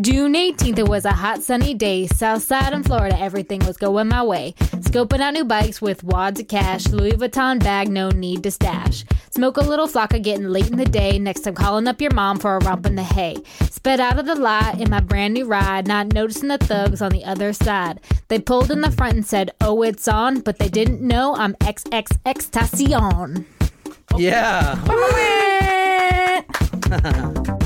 [0.00, 2.08] June 18th, it was a hot sunny day.
[2.08, 4.54] Southside in Florida, everything was going my way.
[4.58, 6.88] Scoping out new bikes with wads of cash.
[6.88, 9.04] Louis Vuitton bag, no need to stash.
[9.30, 11.16] Smoke a little flakka, getting late in the day.
[11.20, 13.36] Next, I'm calling up your mom for a romp in the hay.
[13.70, 17.12] Sped out of the lot in my brand new ride, not noticing the thugs on
[17.12, 18.00] the other side.
[18.26, 21.54] They pulled in the front and said, Oh, it's on, but they didn't know I'm
[21.54, 23.44] XXXTacion.
[24.16, 24.74] Yeah.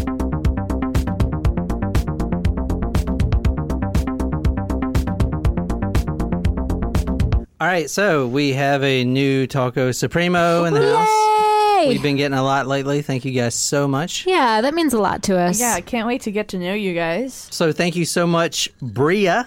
[7.61, 11.89] All right, so we have a new Taco Supremo in the house.
[11.89, 13.03] We've been getting a lot lately.
[13.03, 14.27] Thank you guys so much.
[14.27, 15.59] yeah, that means a lot to us.
[15.61, 17.49] Yeah, I can't wait to get to know you guys.
[17.51, 19.47] So thank you so much, Breea,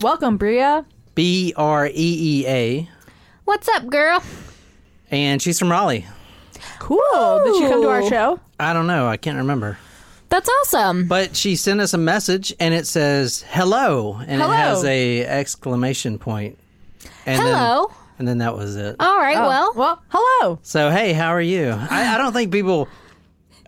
[0.00, 0.84] Welcome, Breea.
[1.14, 2.88] B R E E A,
[3.44, 4.22] What's up, girl?
[5.10, 6.06] and she's from Raleigh.
[6.78, 7.42] Cool.
[7.44, 8.38] Did she come to our show?
[8.58, 9.78] I don't know, I can't remember.
[10.28, 11.08] That's awesome.
[11.08, 14.52] But she sent us a message and it says hello and Hello.
[14.52, 16.56] it has a exclamation point.
[17.26, 17.92] And then- Hello.
[18.18, 18.96] and then that was it.
[18.98, 20.58] All right, Oh, well, well, hello.
[20.62, 21.70] So hey, how are you?
[21.70, 22.88] I, I don't think people.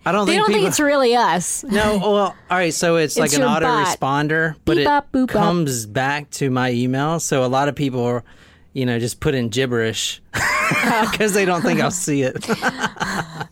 [0.04, 0.60] I don't they think don't people.
[0.62, 1.62] think it's really us.
[1.64, 2.74] no, well, all right.
[2.74, 3.62] So it's, like an your bot.
[3.62, 5.36] autoresponder, but Beep it bop, boop bop.
[5.36, 7.20] comes back to my email.
[7.20, 8.24] So a lot of people, are,
[8.72, 11.08] you know, just put in gibberish oh.
[11.12, 12.44] because they don't think I'll see it.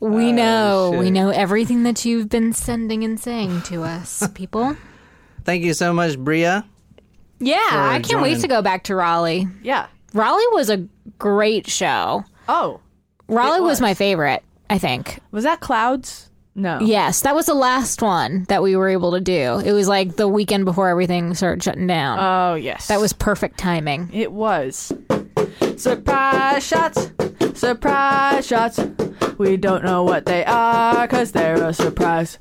[0.00, 0.90] We oh, know.
[0.92, 1.00] shit.
[1.00, 4.76] We know everything that you've been sending and saying to us, people.
[5.44, 6.64] Thank you so much, Breea.
[7.40, 9.46] Yeah, I can't wait to go back to Raleigh.
[9.62, 9.86] Yeah.
[10.12, 10.86] Raleigh was a
[11.18, 12.24] great show.
[12.48, 12.80] Oh,
[13.28, 13.72] Raleigh was.
[13.72, 13.80] was.
[13.80, 15.20] my favorite, I think.
[15.30, 16.30] was that clouds?
[16.54, 16.80] No.
[16.80, 19.60] Yes, that was the last one that we were able to do.
[19.64, 22.18] It was like the weekend before everything started shutting down.
[22.18, 22.88] Oh, yes.
[22.88, 24.10] that was perfect timing.
[24.12, 24.92] It was.
[25.76, 27.12] Surprise shots.
[27.54, 28.80] Surprise shots.
[29.38, 32.38] We don't know what they are because they're a surprise.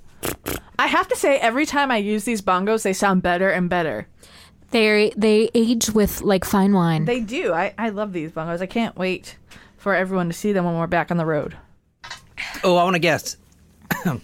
[0.80, 4.08] I have to say, every time I use these bongos, they sound better and better.
[4.72, 7.06] They they age with like fine wine.
[7.06, 7.54] They do.
[7.54, 8.62] I, I love these bongos.
[8.62, 9.38] I can't wait
[9.78, 11.56] for everyone to see them when we're back on the road.
[12.64, 13.38] Oh, I want to guess.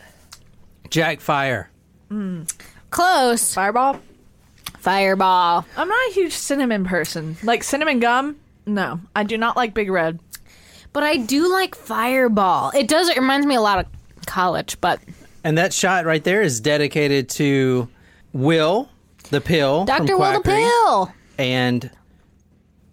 [0.90, 1.69] Jack Fire.
[2.09, 2.44] Hmm.
[2.90, 3.53] Close.
[3.53, 4.00] Fireball?
[4.78, 5.66] Fireball.
[5.78, 7.38] I'm not a huge cinnamon person.
[7.44, 8.35] Like cinnamon gum?
[8.66, 9.00] No.
[9.16, 10.19] I do not like Big Red.
[10.91, 12.72] But I do like Fireball.
[12.75, 13.09] It does.
[13.09, 13.85] It reminds me a lot of
[14.25, 15.00] college, but
[15.44, 17.88] And that shot right there is dedicated to
[18.34, 18.90] Will,
[19.33, 19.83] the pill.
[19.85, 20.17] Dr.
[20.17, 21.13] Will the Pill.
[21.38, 21.91] and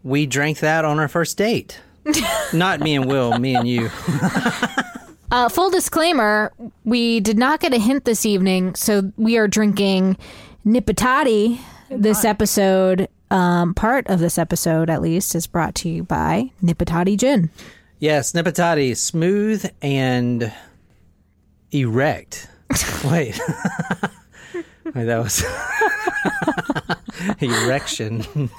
[0.03, 1.79] we drank that on our first date.
[2.53, 3.91] Not me and Will, me and you.
[5.33, 6.53] Uh, full disclaimer:
[6.85, 10.17] We did not get a hint this evening, so we are drinking
[10.67, 11.61] Nipatati.
[11.89, 17.17] This episode, um, part of this episode at least, is brought to you by Nipatati
[17.17, 17.49] Gin.
[18.01, 20.53] Yes, Nipatati, smooth and
[21.71, 22.49] erect.
[23.05, 23.39] Wait.
[24.53, 25.45] Wait, that was
[27.41, 28.25] erection.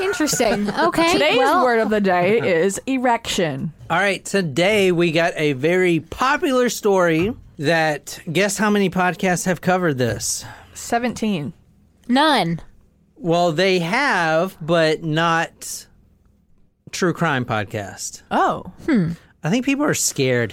[0.00, 0.70] Interesting.
[0.70, 1.12] Okay.
[1.12, 3.72] Today's well, word of the day is erection.
[3.90, 9.60] All right, today we got a very popular story that guess how many podcasts have
[9.60, 10.44] covered this?
[10.74, 11.52] 17.
[12.08, 12.60] none.
[13.16, 15.86] Well, they have, but not
[16.90, 18.22] true crime podcast.
[18.30, 18.64] Oh.
[18.86, 19.12] Hmm.
[19.42, 20.52] I think people are scared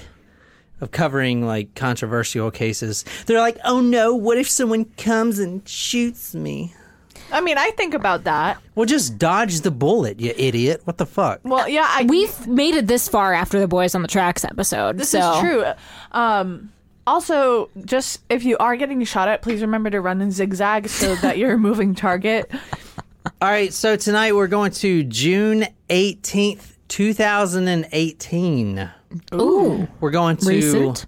[0.81, 3.05] of covering like controversial cases.
[3.25, 6.73] They're like, "Oh no, what if someone comes and shoots me?"
[7.31, 8.57] I mean, I think about that.
[8.75, 10.81] Well, just dodge the bullet, you idiot.
[10.83, 11.39] What the fuck?
[11.43, 14.97] Well, yeah, I, We've made it this far after the Boys on the Tracks episode.
[14.97, 15.33] this so.
[15.33, 15.65] is true.
[16.11, 16.71] Um,
[17.07, 21.15] also, just if you are getting shot at, please remember to run in zigzag so
[21.21, 22.51] that you're a moving target.
[23.41, 28.91] All right, so tonight we're going to June 18th, 2018.
[29.33, 29.87] Ooh.
[29.99, 31.05] We're going to Recent.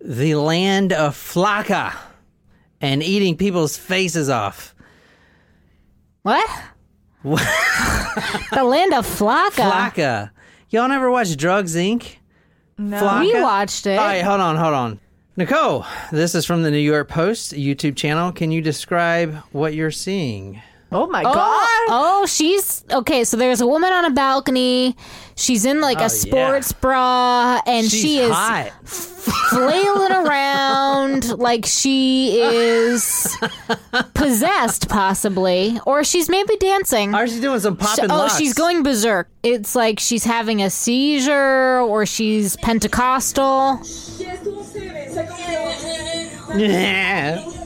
[0.00, 1.94] the land of Flakka
[2.80, 4.74] and eating people's faces off.
[6.22, 6.48] What?
[7.24, 9.70] the land of Flakka.
[9.70, 10.30] Flakka.
[10.70, 12.16] Y'all never watched Drugs Inc?
[12.78, 13.00] No.
[13.00, 13.20] Flakka?
[13.20, 13.98] We watched it.
[13.98, 15.00] All right, hold on, hold on.
[15.36, 18.32] Nicole, this is from the New York Post YouTube channel.
[18.32, 20.62] Can you describe what you're seeing?
[20.92, 21.86] Oh my Oh, god.
[21.88, 23.24] oh, she's okay.
[23.24, 24.96] So there's a woman on a balcony.
[25.36, 28.70] She's in like Oh, a sports bra, and She's she is hot.
[28.84, 33.36] flailing around like she is
[34.14, 37.14] possessed, possibly, or she's maybe dancing.
[37.14, 38.38] Are she doing some popping oh, locks?
[38.38, 39.28] she's going berserk.
[39.42, 43.80] It's like she's having a seizure, or she's Pentecostal.
[46.56, 47.65] Yeah.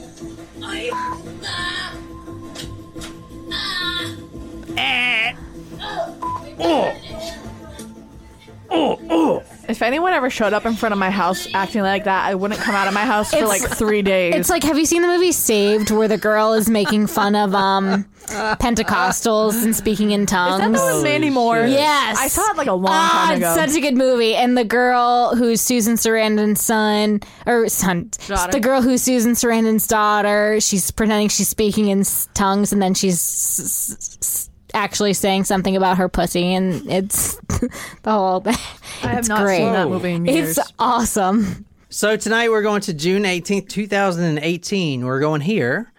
[9.69, 12.61] If anyone ever showed up in front of my house acting like that, I wouldn't
[12.61, 14.35] come out of my house for like three days.
[14.35, 17.55] It's like, have you seen the movie Saved, where the girl is making fun of
[17.55, 20.55] um Pentecostals and speaking in tongues?
[20.55, 21.63] Is that the one with Mandy Moore?
[21.63, 21.71] shit.
[21.71, 22.17] Yes.
[22.19, 23.47] I saw it like a long Ah, time ago.
[23.55, 24.35] it's such a good movie.
[24.37, 28.53] And the girl who's Susan Sarandon's son, or son, Daughter.
[28.53, 32.05] the girl who's Susan Sarandon's daughter, she's pretending she's speaking in
[32.35, 37.37] tongues, and then she's s- s- s- actually saying something about her pussy, and it's
[38.03, 38.55] the whole thing.
[39.03, 39.59] I have it's not great.
[39.59, 40.59] seen that movie in years.
[40.59, 41.67] It's awesome.
[41.89, 45.05] So tonight we're going to June 18th, 2018.
[45.05, 45.93] We're going here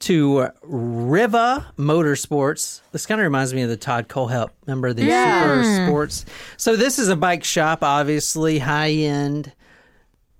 [0.00, 2.80] to Riva Motorsports.
[2.92, 4.50] This kind of reminds me of the Todd Colehelp.
[4.66, 6.24] Remember the Super Sports?
[6.56, 9.52] So this is a bike shop, obviously high end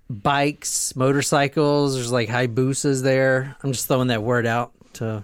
[0.09, 1.95] bikes, motorcycles.
[1.95, 3.55] There's like high Hayabusas there.
[3.63, 5.23] I'm just throwing that word out to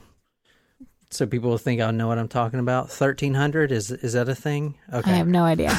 [1.12, 2.86] so people will think oh, I know what I'm talking about.
[2.86, 4.76] 1300 is is that a thing?
[4.94, 5.12] Okay.
[5.12, 5.72] I have no idea.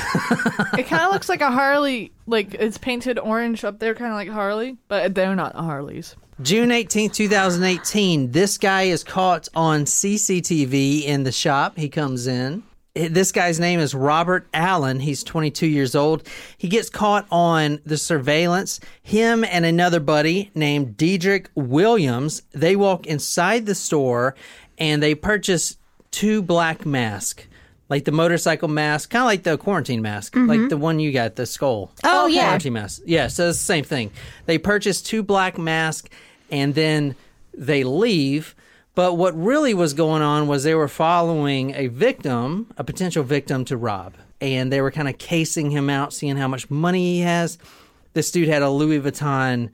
[0.77, 2.13] it kind of looks like a Harley.
[2.27, 6.17] Like it's painted orange up there, kind of like Harley, but they're not Harleys.
[6.43, 8.33] June 18th, 2018.
[8.33, 11.77] This guy is caught on CCTV in the shop.
[11.77, 12.63] He comes in.
[12.95, 14.99] This guy's name is Robert Allen.
[14.99, 16.27] He's 22 years old.
[16.59, 18.81] He gets caught on the surveillance.
[19.03, 24.35] Him and another buddy named Dedrick Williams, they walk inside the store
[24.81, 25.77] and they purchase
[26.11, 27.45] two black masks.
[27.89, 30.69] Like the motorcycle mask, kind of like the quarantine mask, like mm-hmm.
[30.69, 31.91] the one you got, the skull.
[32.05, 32.45] Oh, yeah.
[32.45, 33.03] Quarantine mask.
[33.05, 34.13] Yeah, so it's the same thing.
[34.47, 36.09] They purchase two black masks
[36.53, 37.17] and then
[37.53, 38.55] they leave.
[38.95, 43.65] But what really was going on was they were following a victim, a potential victim
[43.65, 44.15] to rob.
[44.41, 47.59] And they were kind of casing him out, seeing how much money he has.
[48.13, 49.71] This dude had a Louis Vuitton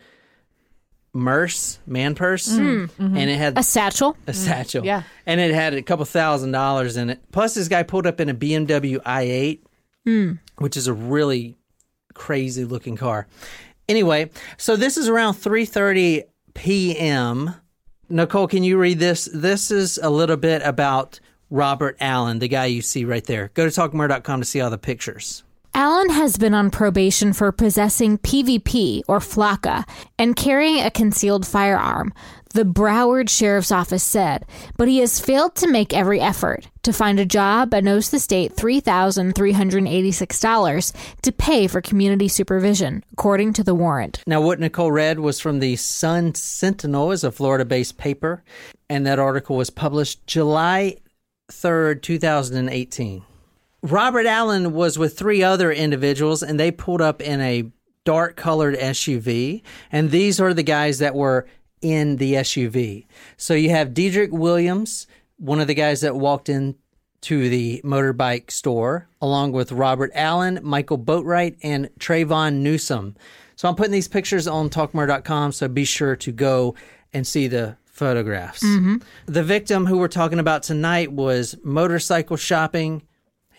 [1.16, 2.88] Merce, man purse, mm.
[2.88, 3.16] mm-hmm.
[3.16, 4.16] and it had A satchel.
[4.26, 4.84] a satchel.
[4.84, 5.02] Yeah.
[5.24, 7.20] And it had a couple thousand dollars in it.
[7.32, 9.60] Plus, this guy pulled up in a BMW i8,
[10.06, 10.38] mm.
[10.58, 11.56] which is a really
[12.14, 13.26] crazy looking car.
[13.88, 16.24] Anyway, so this is around 3:30
[16.54, 17.54] p.m.
[18.08, 19.28] Nicole, can you read this?
[19.32, 21.18] This is a little bit about
[21.50, 23.50] Robert Allen, the guy you see right there.
[23.54, 25.44] Go to talkmurder.com to see all the pictures.
[25.78, 29.84] Allen has been on probation for possessing PvP or flakka
[30.18, 32.14] and carrying a concealed firearm,
[32.54, 34.46] the Broward Sheriff's Office said,
[34.78, 38.18] but he has failed to make every effort to find a job and owes the
[38.18, 44.22] state $3,386 to pay for community supervision, according to the warrant.
[44.26, 48.42] Now, what Nicole read was from the Sun Sentinel, is a Florida-based paper,
[48.88, 50.96] and that article was published July
[51.52, 53.24] 3rd, 2018.
[53.82, 57.70] Robert Allen was with three other individuals, and they pulled up in a
[58.04, 59.62] dark colored SUV.
[59.92, 61.46] And these are the guys that were
[61.82, 63.06] in the SUV.
[63.36, 65.06] So you have Dedrick Williams,
[65.36, 66.76] one of the guys that walked in
[67.22, 73.16] to the motorbike store, along with Robert Allen, Michael Boatwright, and Trayvon Newsome.
[73.56, 76.74] So I'm putting these pictures on talkmurder.com, so be sure to go
[77.12, 78.62] and see the photographs.
[78.62, 78.96] Mm-hmm.
[79.26, 83.02] The victim who we're talking about tonight was motorcycle shopping.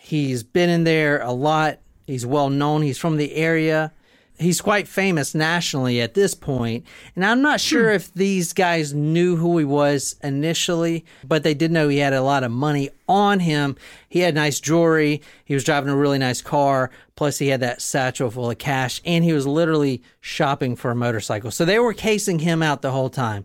[0.08, 1.80] He's been in there a lot.
[2.06, 2.80] He's well known.
[2.80, 3.92] He's from the area.
[4.38, 6.86] He's quite famous nationally at this point.
[7.14, 11.70] And I'm not sure if these guys knew who he was initially, but they did
[11.72, 13.76] know he had a lot of money on him.
[14.08, 15.20] He had nice jewelry.
[15.44, 16.90] He was driving a really nice car.
[17.14, 19.02] Plus, he had that satchel full of cash.
[19.04, 21.50] And he was literally shopping for a motorcycle.
[21.50, 23.44] So they were casing him out the whole time.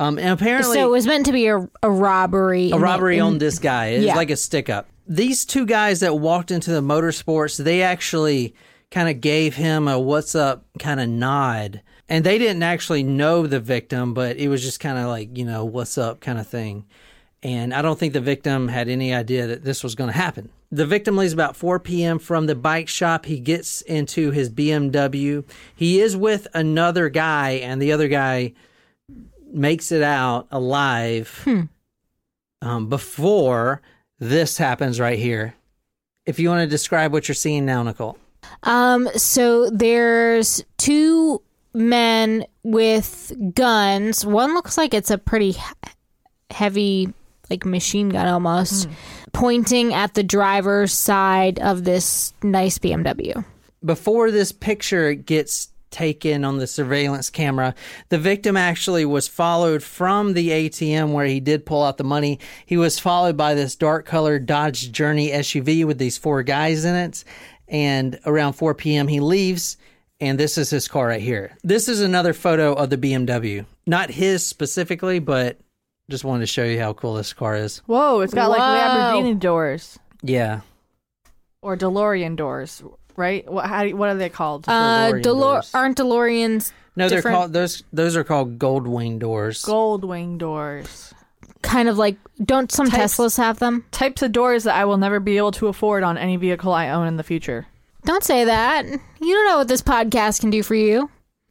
[0.00, 2.70] Um, and apparently, So it was meant to be a, a robbery.
[2.70, 3.88] a robbery on this guy.
[3.88, 4.16] It's Yeah.
[4.16, 4.86] like a stick up.
[5.06, 8.54] These two guys that walked into the motorsports, they actually
[8.90, 11.82] kind of gave him a what's up kind of nod.
[12.08, 15.44] And they didn't actually know the victim, but it was just kind of like, you
[15.44, 16.84] know, what's up kind of thing.
[17.42, 20.48] And I don't think the victim had any idea that this was going to happen.
[20.70, 22.18] The victim leaves about 4 p.m.
[22.18, 23.26] from the bike shop.
[23.26, 25.44] He gets into his BMW.
[25.76, 28.54] He is with another guy, and the other guy
[29.52, 31.46] makes it out alive
[32.62, 33.82] um, before
[34.18, 35.54] this happens right here.
[36.26, 38.18] If you want to describe what you're seeing now, Nicole.
[38.62, 41.42] Um, so there's two
[41.74, 44.24] men with guns.
[44.24, 45.90] One looks like it's a pretty he-
[46.50, 47.12] heavy,
[47.50, 48.88] like machine gun almost,
[49.32, 53.44] pointing at the driver's side of this nice BMW.
[53.84, 57.74] Before this picture gets taken on the surveillance camera,
[58.10, 62.38] the victim actually was followed from the ATM where he did pull out the money.
[62.66, 66.94] He was followed by this dark colored Dodge Journey SUV with these four guys in
[66.94, 67.24] it.
[67.66, 69.78] And around 4 p.m., he leaves.
[70.20, 71.56] And this is his car right here.
[71.64, 73.64] This is another photo of the BMW.
[73.86, 75.58] Not his specifically, but
[76.10, 77.78] just wanted to show you how cool this car is.
[77.86, 78.64] Whoa, it's got like Whoa.
[79.22, 80.60] Lamborghini doors Yeah.
[81.62, 82.82] or DeLorean doors.
[83.16, 83.50] Right?
[83.50, 84.64] What how, do- what are they called?
[84.68, 85.70] Uh, DeLorean Delor- doors.
[85.74, 87.82] aren't DeLoreans No, they're different- called those.
[87.92, 89.62] Those are called gull wing doors.
[89.64, 91.12] Gull wing doors.
[91.62, 93.84] kind of like don't some Types- Teslas have them?
[93.90, 96.90] Types of doors that I will never be able to afford on any vehicle I
[96.90, 97.66] own in the future.
[98.04, 98.84] Don't say that.
[98.86, 98.98] You
[99.34, 101.08] don't know what this podcast can do for you.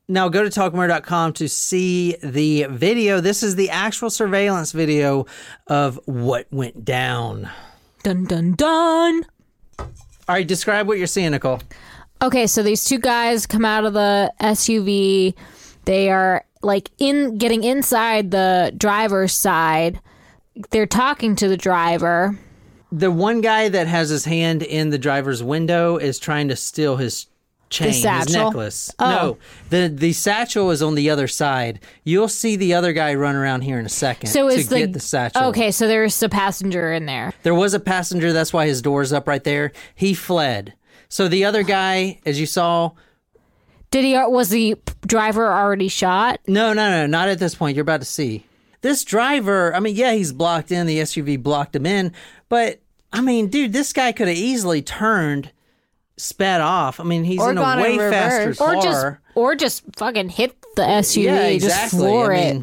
[0.07, 3.21] Now go to talkmurder.com to see the video.
[3.21, 5.25] This is the actual surveillance video
[5.67, 7.49] of what went down.
[8.03, 9.23] Dun dun dun.
[10.27, 11.61] All right, describe what you're seeing, Nicole.
[12.21, 15.33] Okay, so these two guys come out of the SUV.
[15.85, 19.99] They are like in getting inside the driver's side.
[20.69, 22.39] They're talking to the driver.
[22.91, 26.95] The one guy that has his hand in the driver's window is trying to steal
[26.95, 27.25] his
[27.73, 28.45] chain, his satchel?
[28.45, 28.93] necklace.
[28.99, 29.09] Oh.
[29.09, 29.37] No,
[29.69, 31.79] the the satchel is on the other side.
[32.03, 34.79] You'll see the other guy run around here in a second So to is the,
[34.79, 35.43] get the satchel.
[35.45, 37.33] Okay, so there's a passenger in there.
[37.43, 38.31] There was a passenger.
[38.33, 39.71] That's why his door's up right there.
[39.95, 40.73] He fled.
[41.09, 42.91] So the other guy, as you saw,
[43.91, 44.15] Did he?
[44.15, 44.75] Uh, was the
[45.05, 46.39] driver already shot?
[46.47, 47.75] no, no, no, not at this point.
[47.75, 48.45] You're about to see.
[48.81, 50.87] This driver, I mean, yeah, he's blocked in.
[50.87, 52.11] The SUV blocked him in.
[52.49, 52.81] But,
[53.13, 55.51] I mean, dude, this guy could have easily turned,
[56.17, 56.99] sped off.
[56.99, 58.75] I mean, he's Or in a gone in way faster car.
[58.75, 59.05] Or just
[59.35, 61.99] or just fucking hit the SUV, yeah, just exactly.
[61.99, 62.61] floor I it.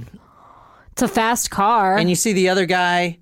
[0.92, 1.96] It's a fast car.
[1.96, 3.18] and you see the other guy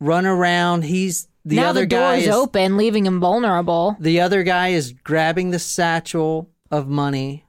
[0.00, 0.84] run around.
[0.84, 3.96] He's the now other the guy is, open, leaving him vulnerable.
[4.00, 7.44] The other guy is grabbing the satchel of money.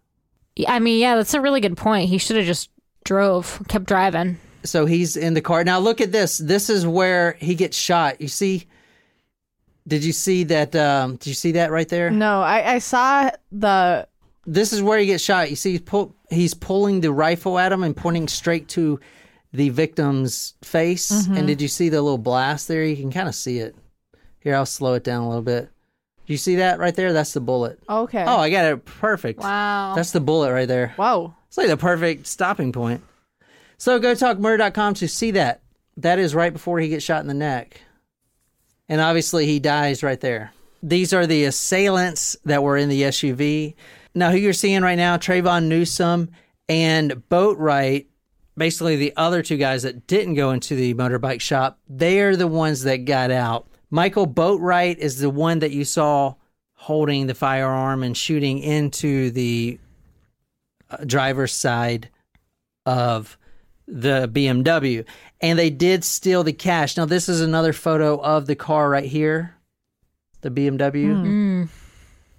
[0.68, 2.10] I mean, yeah, that's a really good point.
[2.10, 2.70] He should have just
[3.04, 4.38] drove, kept driving.
[4.64, 5.64] So he's in the car.
[5.64, 6.38] Now look at this.
[6.38, 8.22] This is where he gets shot.
[8.22, 8.68] You see?
[9.88, 10.76] Did you see that?
[10.76, 12.10] Um, did you see that right there?
[12.10, 14.08] No, I, I saw the
[14.46, 15.50] This is where he gets shot.
[15.50, 19.00] You see, he's, pull, he's pulling the rifle at him and pointing straight to
[19.52, 21.28] the victim's face.
[21.28, 22.84] And did you see the little blast there?
[22.84, 23.76] You can kind of see it.
[24.40, 25.70] Here, I'll slow it down a little bit.
[26.26, 27.12] Do you see that right there?
[27.14, 27.80] That's the bullet.
[27.90, 28.24] okay.
[28.26, 29.40] Oh, I got it perfect.
[29.42, 29.94] Wow.
[29.96, 30.94] That's the bullet right there.
[30.96, 31.36] Whoa.
[31.48, 33.04] It's like the perfect stopping point.
[33.78, 35.62] So go talkmurder.com to see that.
[35.98, 37.82] That is right before he gets shot in the neck.
[38.90, 40.54] And obviously he dies right there.
[40.82, 43.76] These are the assailants that were in the SUV.
[44.14, 46.30] Now who you're seeing right now, Trayvon Newsome
[46.68, 48.08] and Boatwright,
[48.58, 52.48] basically the other two guys that didn't go into the motorbike shop, they are the
[52.48, 53.68] ones that got out.
[53.90, 56.36] Michael Boatwright is the one that you saw
[56.74, 59.80] holding the firearm and shooting into the
[60.90, 62.10] uh, driver's side
[62.86, 63.38] of
[63.88, 65.06] the BMW.
[65.44, 66.98] And they did steal the cash.
[66.98, 69.56] Now, this is another photo of the car right here,
[70.42, 71.06] the BMW.
[71.06, 71.70] Mm.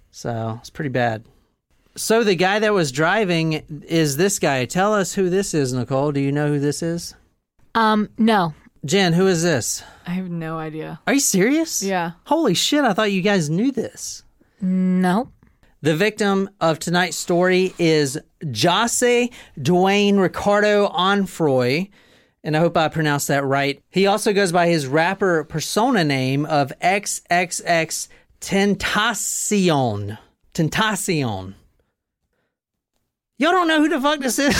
[0.09, 1.23] So it's pretty bad.
[1.95, 4.65] So the guy that was driving is this guy.
[4.65, 6.11] Tell us who this is, Nicole.
[6.11, 7.13] Do you know who this is?
[7.75, 8.53] Um, no.
[8.83, 9.83] Jen, who is this?
[10.05, 10.99] I have no idea.
[11.07, 11.81] Are you serious?
[11.81, 12.11] Yeah.
[12.25, 14.23] Holy shit, I thought you guys knew this.
[14.61, 15.31] No.
[15.81, 21.89] The victim of tonight's story is Jose Dwayne Ricardo Onfroy,
[22.45, 23.81] and I hope I pronounced that right.
[23.89, 28.07] He also goes by his rapper persona name of XXX
[28.39, 30.17] Tentacion.
[30.53, 31.55] Tentacion.
[33.37, 34.55] Y'all don't know who the fuck this is?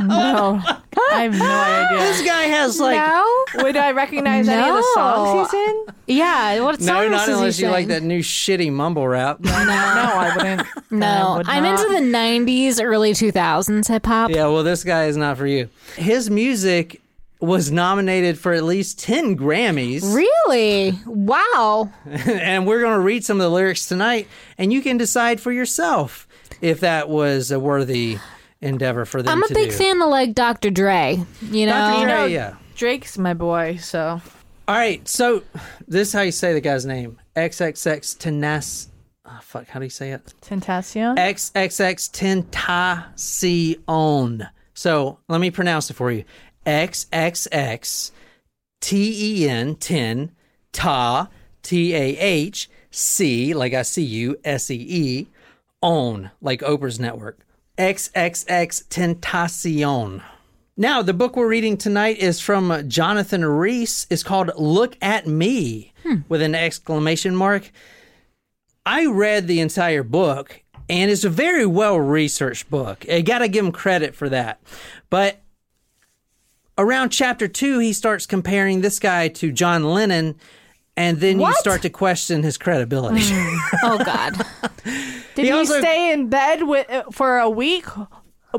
[0.00, 0.60] No.
[1.10, 1.98] I have no idea.
[1.98, 3.29] this guy has like no?
[3.56, 5.84] Would I recognize any of the songs he's in?
[6.06, 9.40] Yeah, what no, songs not is he unless you like that new shitty mumble rap.
[9.40, 10.60] No, no I wouldn't.
[10.76, 14.30] I No, would I'm into the 90s, early 2000s hip hop.
[14.30, 15.68] Yeah, well, this guy is not for you.
[15.96, 17.00] His music
[17.40, 20.02] was nominated for at least 10 Grammys.
[20.14, 20.92] Really?
[21.06, 21.90] Wow.
[22.06, 24.28] and we're going to read some of the lyrics tonight,
[24.58, 26.28] and you can decide for yourself
[26.60, 28.18] if that was a worthy
[28.60, 29.76] endeavor for them I'm a to big do.
[29.76, 30.68] fan of like Dr.
[30.70, 31.18] Dre.
[31.40, 31.72] You know?
[31.72, 32.04] Dr.
[32.04, 32.54] Dre, know- yeah.
[32.80, 34.22] Drake's my boy, so
[34.66, 35.42] All right, so
[35.86, 37.18] this is how you say the guy's name.
[37.36, 38.88] XXX Tenas.
[39.26, 40.32] Oh, fuck, how do you say it?
[40.40, 41.14] Tentacion.
[41.18, 42.46] XXX
[43.20, 44.48] Tentacion.
[44.72, 46.24] So let me pronounce it for you.
[46.64, 48.12] XXX
[48.80, 50.32] T E N 10
[50.72, 51.28] Ta
[51.60, 55.26] T A H C like I see you S E E
[55.82, 57.40] on like Oprah's network.
[57.76, 60.22] XXX Tentacion.
[60.76, 64.06] Now, the book we're reading tonight is from Jonathan Reiss.
[64.08, 66.16] It's called Look at Me hmm.
[66.28, 67.70] with an exclamation mark.
[68.86, 73.06] I read the entire book and it's a very well researched book.
[73.08, 74.60] I got to give him credit for that.
[75.08, 75.40] But
[76.76, 80.34] around chapter two, he starts comparing this guy to John Lennon,
[80.96, 83.22] and then you start to question his credibility.
[83.22, 83.56] Hmm.
[83.84, 84.34] Oh, God.
[85.34, 87.86] Did He he, also- stay in bed with, uh, for a week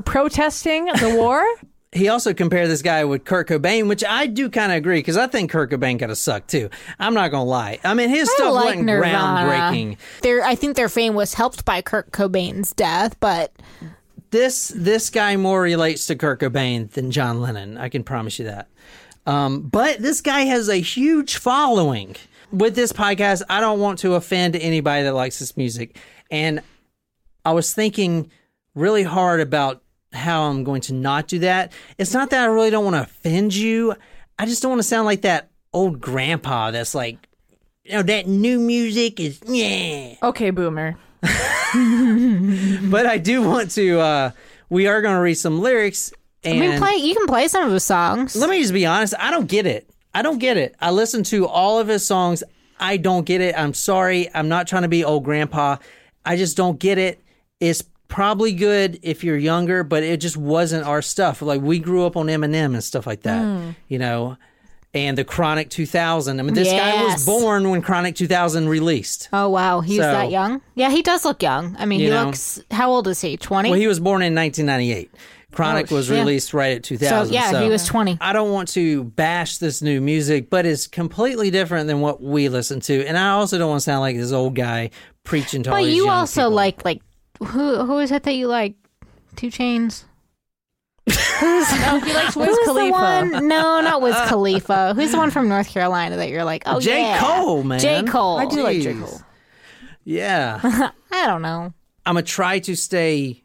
[0.06, 1.44] protesting the war?
[1.94, 5.18] he also compared this guy with Kurt Cobain, which I do kind of agree because
[5.18, 6.70] I think Kurt Cobain kind of sucked too.
[7.00, 7.80] I'm not gonna lie.
[7.84, 9.50] I mean, his I stuff like wasn't Nirvana.
[9.50, 9.98] groundbreaking.
[10.22, 13.52] Their, I think their fame was helped by Kurt Cobain's death, but
[14.32, 17.78] This this guy more relates to Kurt Cobain than John Lennon.
[17.78, 18.70] I can promise you that.
[19.26, 22.16] Um, but this guy has a huge following.
[22.52, 25.98] With this podcast, I don't want to offend anybody that likes this music,
[26.30, 26.62] and
[27.46, 28.30] I was thinking
[28.76, 29.82] really hard about
[30.14, 31.72] how I'm going to not do that.
[31.98, 33.96] It's not that I really don't want to offend you.
[34.38, 37.28] I just don't want to sound like that old grandpa that's like,
[37.84, 40.16] you know, that new music is yeah.
[40.24, 40.98] Okay, boomer.
[41.74, 44.00] But I do want to.
[44.00, 44.32] uh
[44.70, 46.12] We are going to read some lyrics.
[46.44, 46.96] And I mean, play.
[46.96, 48.36] You can play some of his songs.
[48.36, 49.14] let me just be honest.
[49.20, 49.90] I don't get it.
[50.14, 50.76] I don't get it.
[50.80, 52.44] I listened to all of his songs.
[52.80, 53.56] I don't get it.
[53.58, 54.30] I'm sorry.
[54.34, 55.78] I'm not trying to be old grandpa.
[56.26, 57.22] I just don't get it.
[57.60, 61.42] It's probably good if you're younger, but it just wasn't our stuff.
[61.42, 63.70] Like we grew up on Eminem and stuff like that, Hmm.
[63.88, 64.38] you know,
[64.94, 66.40] and the Chronic 2000.
[66.40, 69.30] I mean, this guy was born when Chronic 2000 released.
[69.34, 70.62] Oh wow, he's So- that young.
[70.76, 71.76] Yeah, he does look young.
[71.80, 72.26] I mean, You he know.
[72.26, 72.62] looks.
[72.70, 73.38] How old is he?
[73.38, 73.70] Twenty.
[73.72, 75.10] Well, he was born in 1998.
[75.54, 77.28] Chronic Oh, was released right at 2000.
[77.28, 78.18] so yeah, he was twenty.
[78.22, 82.48] I don't want to bash this new music, but it's completely different than what we
[82.48, 83.06] listen to.
[83.06, 84.92] And I also don't want to sound like this old guy
[85.26, 86.52] preaching to all But these you also people.
[86.52, 87.02] like like
[87.46, 88.76] who who is it that you like?
[89.36, 90.04] 2 Chainz.
[91.10, 93.48] Oh, he likes Wiz Who's the one?
[93.48, 94.94] No, not Wiz Khalifa.
[94.94, 96.64] Who's the one from North Carolina that you're like?
[96.66, 97.02] Oh, J.
[97.02, 97.20] yeah.
[97.20, 97.80] Cole, man.
[97.80, 98.04] J.
[98.04, 98.38] Cole.
[98.38, 98.94] I do like J.
[98.94, 99.22] Cole.
[100.04, 100.60] Yeah.
[101.12, 101.74] I don't know.
[102.06, 103.44] I'm going to try to stay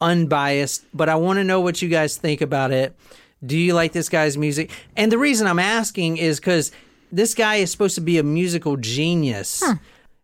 [0.00, 2.96] unbiased, but I want to know what you guys think about it.
[3.44, 4.70] Do you like this guy's music?
[4.96, 6.72] And the reason I'm asking is because
[7.12, 9.62] this guy is supposed to be a musical genius.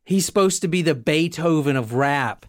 [0.04, 2.46] He's supposed to be the Beethoven of rap.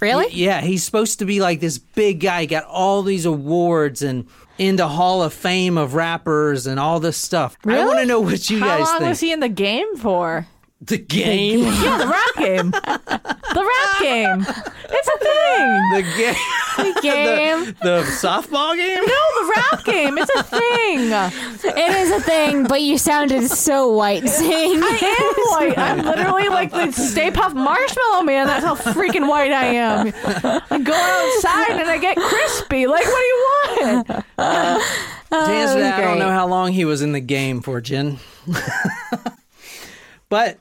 [0.00, 0.26] Really?
[0.32, 4.26] Yeah, he's supposed to be like this big guy, got all these awards and
[4.58, 7.56] in the Hall of Fame of rappers and all this stuff.
[7.66, 9.08] I want to know what you How guys long think.
[9.10, 10.46] was he in the game for?
[10.82, 12.70] The game, Yeah, the rap game.
[12.70, 14.46] the rap game.
[14.88, 15.90] It's a thing.
[15.94, 16.34] the game,
[16.94, 17.64] The Game.
[17.82, 18.98] the softball game.
[18.98, 20.18] No, the rap game.
[20.18, 21.10] It's a thing.
[21.74, 25.34] it is a thing, but you sounded so white saying I am
[25.66, 25.78] white.
[25.78, 28.46] I'm literally like the Stay Puft Marshmallow Man.
[28.46, 30.12] That's how freaking white I am.
[30.70, 32.86] I go outside and I get crispy.
[32.86, 33.46] Like, what do you
[33.96, 34.06] want?
[34.36, 38.18] To answer that, I don't know how long he was in the game for, Jen.
[40.28, 40.58] but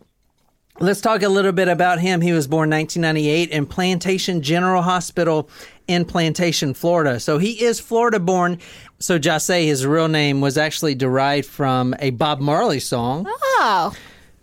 [0.80, 2.22] let's talk a little bit about him.
[2.22, 5.50] He was born 1998 in Plantation General Hospital
[5.88, 7.20] in Plantation, Florida.
[7.20, 8.60] So he is Florida born.
[9.00, 13.26] So Jase, his real name was actually derived from a Bob Marley song.
[13.28, 13.96] Oh.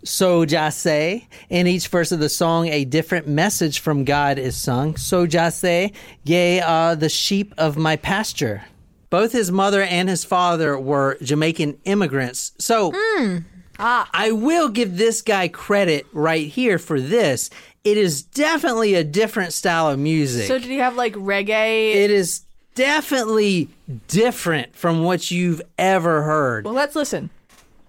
[0.03, 4.97] So Jase, in each verse of the song, a different message from God is sung.
[4.97, 5.91] So Jase,
[6.23, 8.63] ye are the sheep of my pasture.
[9.09, 12.53] Both his mother and his father were Jamaican immigrants.
[12.57, 13.37] So hmm.
[13.85, 14.09] Ah.
[14.13, 17.49] I will give this guy credit right here for this.
[17.83, 20.47] It is definitely a different style of music.
[20.47, 21.93] So, did he have like reggae?
[21.93, 22.43] it is
[22.75, 23.67] definitely
[24.07, 26.63] different from what you've ever heard.
[26.65, 27.29] well, let's listen.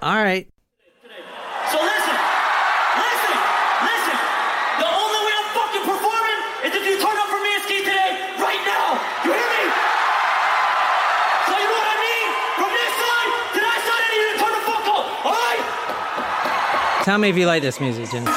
[0.02, 0.48] All right.
[1.70, 2.18] So listen,
[2.98, 3.36] listen,
[3.86, 4.16] listen.
[4.82, 7.78] The only way I'm fucking performing is if you turn up for me and ski
[7.86, 8.10] today,
[8.42, 8.98] right now.
[9.24, 9.64] You hear me?
[11.48, 12.28] So you know what I mean?
[12.60, 15.06] From this side to that side, I need you to turn the fuck up.
[15.24, 15.62] All right?
[17.04, 18.24] Tell me if you like this music, Jimmy.
[18.24, 18.32] Fucked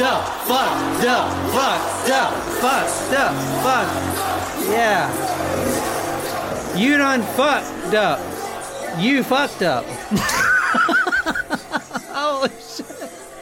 [0.00, 4.70] up, fucked up, fucked up, fucked.
[4.70, 5.12] Yeah.
[6.74, 8.27] You done fucked up.
[8.98, 9.84] You fucked up.
[12.12, 12.86] Holy shit.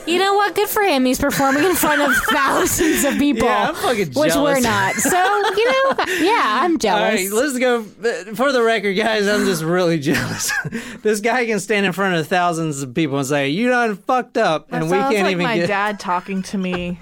[0.07, 0.55] You know what?
[0.55, 1.05] Good for him.
[1.05, 3.49] He's performing in front of thousands of people.
[3.49, 4.16] Yeah, I'm fucking jealous.
[4.16, 4.95] Which we're not.
[4.95, 5.19] So,
[5.57, 7.03] you know, yeah, I'm jealous.
[7.03, 7.81] right, let's go.
[7.81, 10.53] Uh, for the record, guys, I'm just really jealous.
[11.03, 14.37] this guy can stand in front of thousands of people and say, "You done fucked
[14.38, 15.66] up," That and we can't like even my get.
[15.66, 16.99] dad talking to me.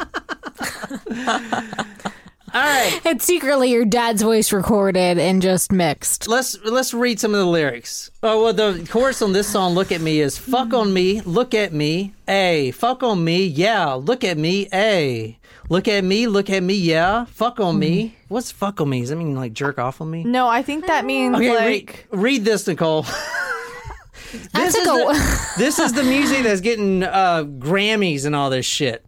[2.54, 6.28] All right, it's secretly your dad's voice recorded and just mixed.
[6.28, 8.12] let's let's read some of the lyrics.
[8.22, 11.52] Oh well, the chorus on this song, "Look at Me," is "Fuck on me, look
[11.52, 15.36] at me, a fuck on me, yeah, look at me, a
[15.68, 19.00] look at me, look at me, yeah, fuck on me." What's fuck on me?
[19.00, 20.22] Does that mean like jerk off on me?
[20.24, 22.06] No, I think that means Okay, like.
[22.12, 23.02] read, read this, Nicole.
[24.52, 28.48] this, took is a- the, this is the music that's getting uh, Grammys and all
[28.50, 29.04] this shit.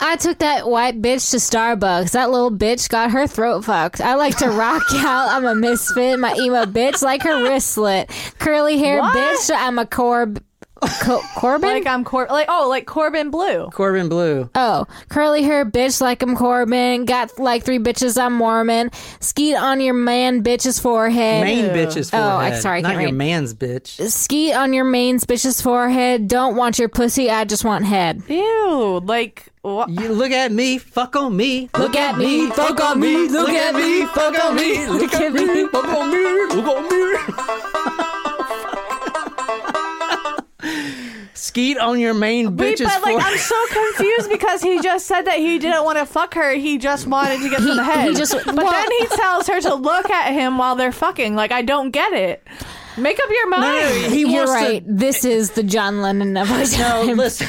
[0.00, 2.12] I took that white bitch to Starbucks.
[2.12, 4.00] That little bitch got her throat fucked.
[4.00, 5.28] I like to rock out.
[5.30, 6.20] I'm a misfit.
[6.20, 8.08] My emo bitch like her wrist slit.
[8.38, 9.16] Curly hair What?
[9.16, 9.50] bitch.
[9.54, 10.42] I'm a corb.
[11.02, 11.68] Co- Corbin?
[11.70, 13.68] Like I'm Cor like oh like Corbin Bleu.
[13.70, 14.48] Corbin Bleu.
[14.54, 17.04] Oh, curly hair bitch like I'm Corbin.
[17.04, 18.90] Got like three bitches I'm Mormon.
[19.20, 21.42] Skeet on your man bitch's forehead.
[21.42, 22.18] Main bitch's Oh.
[22.18, 23.16] I- sorry, I Not can't your read.
[23.18, 24.00] man's bitch.
[24.10, 26.28] Skeet on your main bitch's forehead.
[26.28, 27.30] Don't want your pussy.
[27.30, 28.22] I just want head.
[28.28, 29.88] Ew, like what?
[29.90, 31.68] You look at me, fuck on me.
[31.76, 33.28] Look at me, fuck on me.
[33.28, 34.86] Look at me, fuck on me.
[34.86, 35.66] Look at me.
[35.68, 37.94] fuck on me, look on me.
[41.48, 43.32] Skeet on your main Wait, bitch's but like forehead.
[43.32, 46.52] I'm so confused because he just said that he didn't want to fuck her.
[46.52, 48.08] He just wanted to get He- some head.
[48.08, 51.34] he just- but well- then he tells her to look at him while they're fucking.
[51.34, 52.46] Like I don't get it.
[52.96, 53.62] Make up your mind.
[53.62, 54.84] No, no, he You're wants right.
[54.86, 54.92] to.
[54.92, 56.64] This is the John Lennon of our No,
[57.06, 57.16] time.
[57.16, 57.46] listen,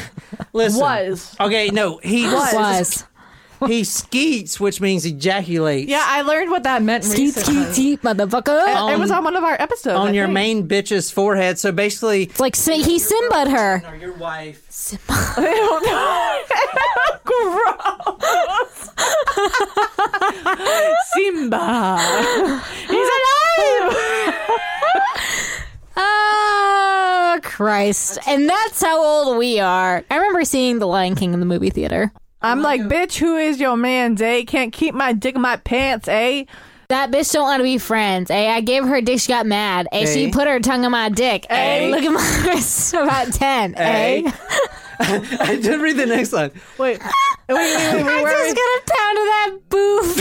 [0.54, 0.80] listen.
[0.80, 1.36] Was.
[1.40, 1.70] okay?
[1.70, 3.04] No, he was.
[3.67, 5.89] He skeets, which means ejaculates.
[5.89, 7.63] Yeah, I learned what that meant Skeet, recently.
[7.63, 8.91] skeet, skeet, motherfucker.
[8.93, 9.98] It was on one of our episodes.
[9.98, 10.34] on I your think.
[10.34, 11.60] main bitch's forehead.
[11.60, 13.84] So basically, It's like si- he Simba'd her.
[13.88, 14.65] or your wife.
[14.69, 15.13] Simba.
[17.26, 18.89] Gross.
[21.13, 22.00] Simba.
[22.88, 23.95] He's alive.
[26.02, 28.19] Oh, Christ.
[28.26, 30.04] And that's how old we are.
[30.10, 32.12] I remember seeing The Lion King in the movie theater.
[32.41, 34.43] I'm like, bitch, who is your man's, eh?
[34.45, 36.45] Can't keep my dick in my pants, eh?
[36.88, 38.32] That bitch don't want to be friends.
[38.32, 38.47] Eh?
[38.49, 39.88] I gave her a dick, she got mad.
[39.91, 40.04] Eh?
[40.04, 40.06] Eh?
[40.13, 41.45] She put her tongue in my dick.
[41.49, 41.86] Eh?
[41.86, 41.89] Eh?
[41.89, 42.93] Look at my wrist.
[42.93, 43.75] About 10.
[43.75, 44.32] Eh?
[45.02, 45.38] Eh?
[45.39, 46.52] I did read the next line.
[46.78, 47.10] Wait, wait,
[47.47, 50.17] wait, wait, wait, I'm where just is- gonna pound to that boof.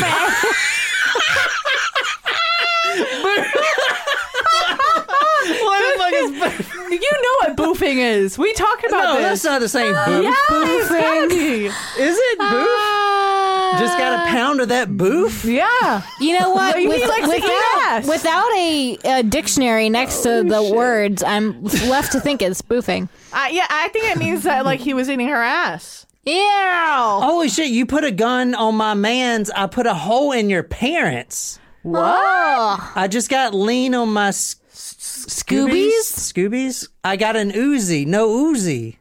[5.62, 8.38] What the fuck is You know what boofing is.
[8.38, 10.24] We talked about No, that's not the same boof.
[10.24, 11.66] yeah, it's gotta be.
[11.66, 11.72] Is
[12.18, 12.51] it boof?
[12.51, 15.44] Uh, Just got a pound of that boof?
[15.44, 16.03] Yeah.
[16.20, 16.77] You know what?
[16.79, 18.09] He likes to eat without, ass.
[18.09, 23.09] without a, a dictionary next to the words, I'm left to think it's spoofing.
[23.33, 26.07] I, yeah, I think it means that like he was eating her ass.
[26.24, 26.35] Ew.
[26.35, 29.51] Holy shit, you put a gun on my man's.
[29.51, 31.59] I put a hole in your parents.
[31.90, 32.05] What?
[32.05, 32.92] Oh.
[32.96, 35.90] I just got lean on my s- Scoobies?
[36.33, 36.88] Scoobies?
[37.05, 38.07] I got an Uzi.
[38.07, 38.96] No Uzi.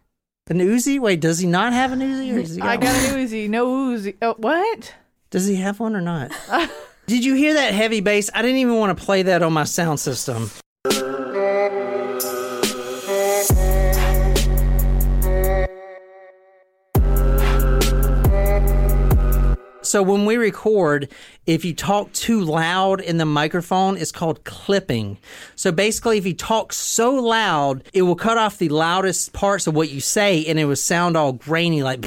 [0.50, 1.00] An Uzi?
[1.00, 2.34] Wait, does he not have an Uzi?
[2.34, 2.80] Or does he got I one?
[2.86, 4.16] got an Uzi, no Uzi.
[4.22, 4.94] Oh, what?
[5.30, 6.32] Does he have one or not?
[7.08, 8.30] Did you hear that heavy bass?
[8.34, 10.50] I didn't even want to play that on my sound system.
[19.88, 21.10] So when we record,
[21.46, 25.18] if you talk too loud in the microphone, it's called clipping.
[25.56, 29.76] So basically, if you talk so loud, it will cut off the loudest parts of
[29.76, 32.06] what you say, and it will sound all grainy, like.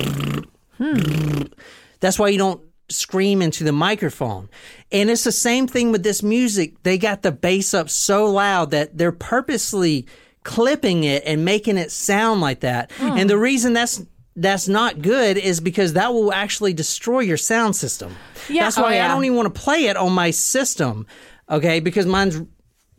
[2.00, 4.48] That's why you don't scream into the microphone.
[4.90, 6.82] And it's the same thing with this music.
[6.82, 10.06] They got the bass up so loud that they're purposely
[10.42, 12.90] clipping it and making it sound like that.
[12.98, 14.02] And the reason that's
[14.40, 18.16] that's not good is because that will actually destroy your sound system.
[18.48, 18.64] Yeah.
[18.64, 19.04] That's why Oh, yeah.
[19.04, 21.06] I don't even want to play it on my system.
[21.48, 22.40] Okay, because mine's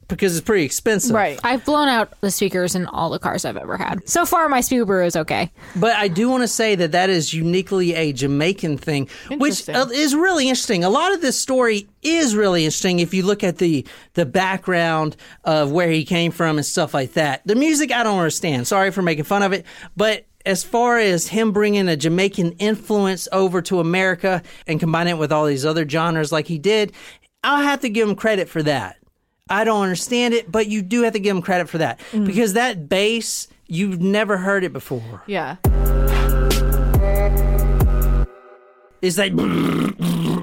[0.08, 1.16] because it's pretty expensive.
[1.16, 1.40] Right.
[1.42, 4.08] I've blown out the speakers in all the cars I've ever had.
[4.10, 5.50] So far, my Subaru is okay.
[5.78, 9.88] But I do want to say that that is uniquely a Jamaican thing, which uh,
[9.94, 10.84] is really interesting.
[10.84, 15.16] A lot of this story is really interesting if you look at the the background
[15.46, 17.42] of where he came from and stuff like that.
[17.48, 18.68] The music I don't understand.
[18.68, 23.28] Sorry for making fun of it, but as far as him bringing a Jamaican influence
[23.32, 26.94] over to America and combining it with all these other genres like he did,
[27.44, 28.98] I'll have to give him credit for that.
[29.50, 32.26] I don't understand it, but you do have to give him credit for that mm.
[32.26, 35.24] because that bass, you've never heard it before.
[35.28, 35.58] Yeah.
[39.02, 39.34] It's like,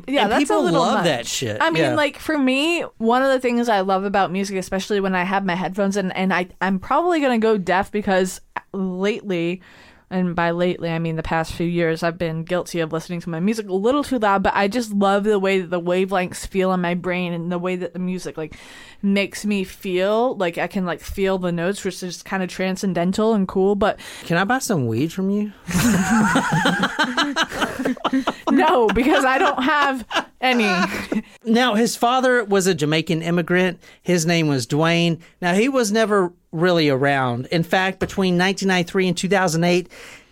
[0.09, 1.05] Yeah, and that's people a little love much.
[1.05, 1.59] that shit.
[1.61, 1.95] I mean, Yeah.
[1.95, 5.45] like for me, one of the things I love about music, especially when I have
[5.45, 8.41] my headphones in, and I I'm probably gonna go deaf because
[8.73, 9.63] lately,
[10.11, 13.31] and by lately I mean the past few years, I've been guilty of listening to
[13.31, 14.43] my music a little too loud.
[14.43, 17.59] But I just love the way that the wavelengths feel in my brain and the
[17.59, 18.57] way that the music like
[19.03, 23.35] makes me feel like I can like feel the notes, which is kind of transcendental
[23.35, 23.75] and cool.
[23.75, 25.53] But can I buy some weed from you?
[28.51, 30.07] no, because I don't have
[30.41, 31.23] any.
[31.45, 33.81] Now, his father was a Jamaican immigrant.
[34.03, 35.21] His name was Dwayne.
[35.41, 37.47] Now, he was never really around.
[37.47, 39.89] In fact, between 1993 and 2008,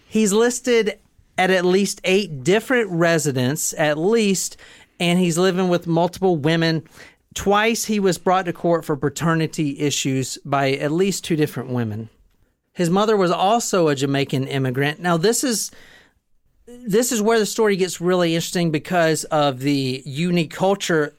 [0.08, 0.98] he's listed
[1.38, 4.56] at at least eight different residents, at least,
[4.98, 6.82] and he's living with multiple women.
[7.34, 12.08] Twice he was brought to court for paternity issues by at least two different women.
[12.72, 15.00] His mother was also a Jamaican immigrant.
[15.00, 15.70] Now, this is
[16.66, 21.14] this is where the story gets really interesting because of the unique culture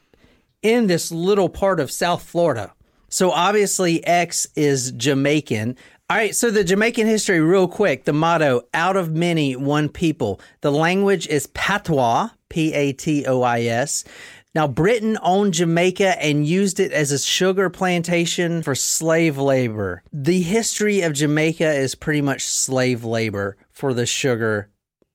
[0.62, 2.74] in this little part of South Florida.
[3.10, 5.78] So obviously, X is Jamaican.
[6.10, 8.06] All right, so the Jamaican history, real quick.
[8.06, 10.40] The motto, out of many, one people.
[10.62, 14.04] The language is patois, P A T O I S.
[14.56, 20.02] Now, Britain owned Jamaica and used it as a sugar plantation for slave labor.
[20.12, 24.70] The history of Jamaica is pretty much slave labor for the sugar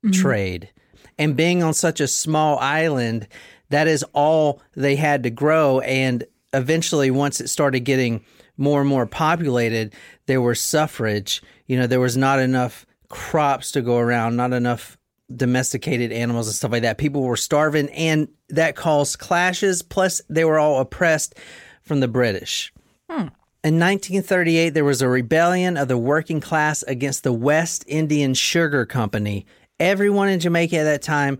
[0.04, 0.12] mm-hmm.
[0.12, 0.70] trade.
[1.18, 3.26] And being on such a small island,
[3.70, 5.80] that is all they had to grow.
[5.80, 8.24] And eventually, once it started getting
[8.56, 9.94] more and more populated,
[10.26, 11.42] there was suffrage.
[11.66, 14.98] You know, there was not enough crops to go around, not enough
[15.34, 16.98] domesticated animals and stuff like that.
[16.98, 19.82] People were starving, and that caused clashes.
[19.82, 21.34] Plus, they were all oppressed
[21.82, 22.72] from the British.
[23.08, 23.28] Hmm.
[23.64, 28.84] In 1938, there was a rebellion of the working class against the West Indian Sugar
[28.84, 29.46] Company.
[29.78, 31.38] Everyone in Jamaica at that time,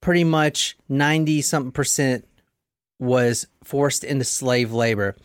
[0.00, 2.26] pretty much 90 something percent,
[3.00, 5.16] was forced into slave labor.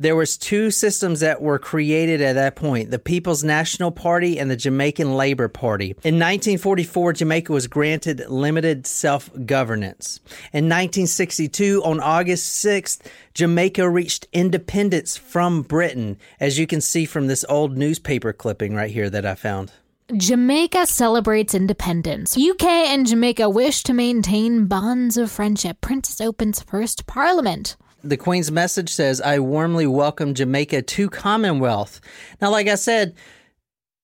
[0.00, 4.48] There was two systems that were created at that point, the People's National Party and
[4.48, 5.86] the Jamaican Labor Party.
[6.04, 10.20] In 1944, Jamaica was granted limited self-governance.
[10.52, 13.00] In 1962, on August 6th,
[13.34, 18.92] Jamaica reached independence from Britain, as you can see from this old newspaper clipping right
[18.92, 19.72] here that I found.
[20.16, 22.36] Jamaica celebrates independence.
[22.38, 25.80] UK and Jamaica wish to maintain bonds of friendship.
[25.80, 27.76] Princess opens first parliament.
[28.04, 32.00] The Queen's message says, I warmly welcome Jamaica to Commonwealth.
[32.40, 33.14] Now, like I said,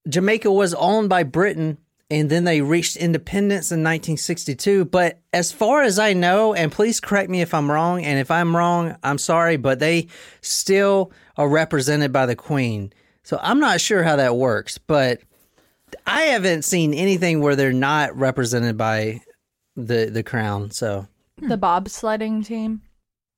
[0.09, 1.79] Jamaica was owned by Britain
[2.11, 4.85] and then they reached independence in 1962.
[4.87, 8.31] But as far as I know, and please correct me if I'm wrong, and if
[8.31, 10.09] I'm wrong, I'm sorry, but they
[10.41, 12.93] still are represented by the Queen.
[13.23, 15.21] So I'm not sure how that works, but
[16.07, 19.21] I haven't seen anything where they're not represented by
[19.77, 20.71] the the crown.
[20.71, 22.83] So The bobsledding team.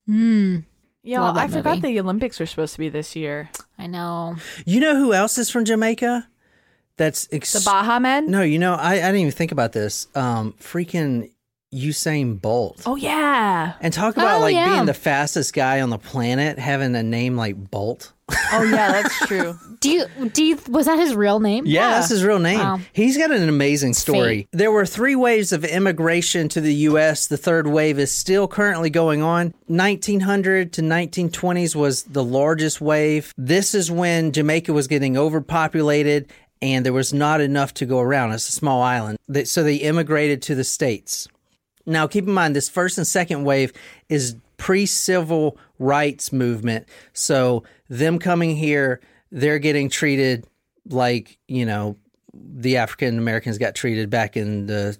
[0.07, 0.59] Hmm.
[1.03, 1.93] Yeah, Love that I forgot movie.
[1.95, 3.49] the Olympics were supposed to be this year.
[3.79, 4.37] I know.
[4.65, 6.27] you know who else is from Jamaica?
[6.97, 8.31] That's ex- The Baha Men.
[8.31, 10.09] No, you know, I, I didn't even think about this.
[10.17, 11.31] Um, freaking
[11.77, 12.83] Usain Bolt.
[12.87, 13.75] Oh yeah.
[13.81, 14.71] And talk about Oh, like yeah.
[14.75, 18.13] being the fastest guy on the planet, having a name like Bolt.
[18.53, 19.57] Oh yeah, that's true.
[19.81, 21.65] Do you do you was that his real name?
[21.67, 22.59] Yeah, that's his real name.
[22.59, 22.81] Wow.
[22.93, 24.39] He's got an amazing story.
[24.43, 24.49] fate.
[24.53, 27.29] There were three waves of immigration to the U.S.
[27.29, 29.55] The third wave is still currently going on.
[29.67, 33.33] 1900 to 1920s was the largest wave.
[33.37, 38.33] This is when Jamaica was getting overpopulated and there was not enough to go around.
[38.33, 39.19] It's a small island.
[39.45, 41.29] So they immigrated to the States.
[41.87, 43.73] Now, keep in mind, this first and second wave
[44.09, 46.89] is pre civil rights movement.
[47.13, 50.47] So, them coming here, they're getting treated
[50.89, 51.97] like, you know,
[52.35, 54.97] the African Americans got treated back in the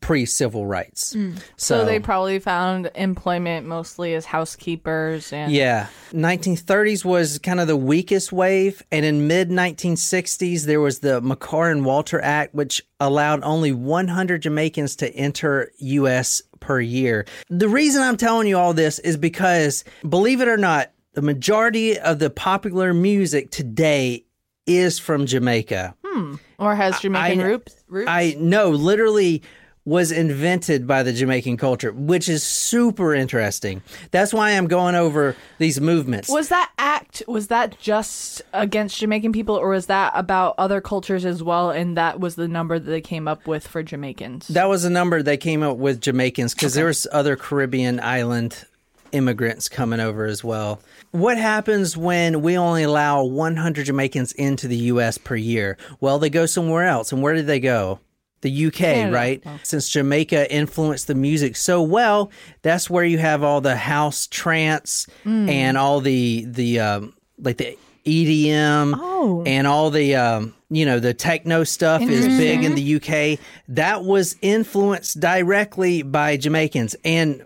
[0.00, 1.16] pre civil rights.
[1.56, 5.86] So they probably found employment mostly as housekeepers and Yeah.
[6.12, 8.82] 1930s was kind of the weakest wave.
[8.92, 14.96] And in mid 1960s, there was the McCarran Walter Act, which allowed only 100 Jamaicans
[14.96, 16.42] to enter U.S.
[16.60, 17.26] per year.
[17.48, 21.98] The reason I'm telling you all this is because, believe it or not, the majority
[21.98, 24.24] of the popular music today
[24.66, 25.94] is from Jamaica.
[26.04, 26.34] Hmm.
[26.58, 27.76] or has Jamaican I- roots?
[28.08, 29.42] I know, literally
[29.88, 33.82] was invented by the Jamaican culture, which is super interesting.
[34.10, 36.28] That's why I'm going over these movements.
[36.28, 41.24] was that act was that just against Jamaican people or was that about other cultures
[41.24, 44.48] as well and that was the number that they came up with for Jamaicans?
[44.48, 48.66] That was a number they came up with Jamaicans because there was other Caribbean island
[49.12, 50.82] immigrants coming over as well.
[51.12, 55.16] What happens when we only allow 100 Jamaicans into the U.S.
[55.16, 55.78] per year?
[55.98, 57.10] Well, they go somewhere else.
[57.10, 58.00] And where did they go?
[58.40, 59.14] The UK, Canada.
[59.14, 59.42] right?
[59.64, 62.30] Since Jamaica influenced the music so well,
[62.62, 67.76] that's where you have all the house trance and all the the um, like the
[68.06, 69.42] EDM Oh.
[69.46, 73.38] and all the um, you know the techno stuff is big in the UK.
[73.68, 77.44] That was influenced directly by Jamaicans and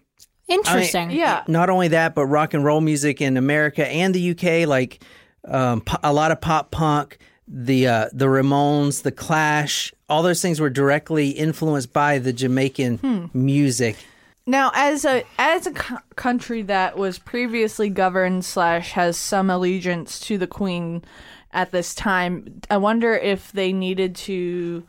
[0.48, 1.10] Interesting.
[1.12, 1.44] yeah.
[1.48, 5.02] not only that, but rock and roll music in America and the UK, like
[5.48, 7.16] um, po- a lot of pop punk,
[7.52, 13.30] the uh, the Ramones, the Clash, all those things were directly influenced by the Jamaican
[13.34, 13.96] music.
[14.46, 20.18] Now, as a as a co- country that was previously governed slash has some allegiance
[20.20, 21.04] to the Queen
[21.52, 24.84] at this time, I wonder if they needed to,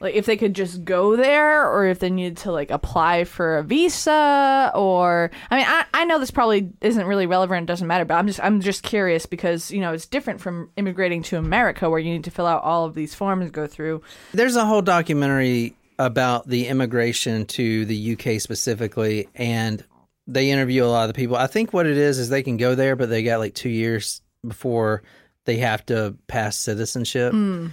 [0.00, 3.58] like, if they could just go there, or if they needed to like apply for
[3.58, 7.86] a visa, or I mean, I, I know this probably isn't really relevant, it doesn't
[7.86, 11.38] matter, but I'm just I'm just curious because you know it's different from immigrating to
[11.38, 14.02] America where you need to fill out all of these forms and go through.
[14.32, 19.84] There's a whole documentary about the immigration to the UK specifically, and
[20.26, 21.36] they interview a lot of the people.
[21.36, 23.68] I think what it is is they can go there, but they got like two
[23.68, 25.02] years before
[25.44, 27.32] they have to pass citizenship.
[27.32, 27.68] Hmm.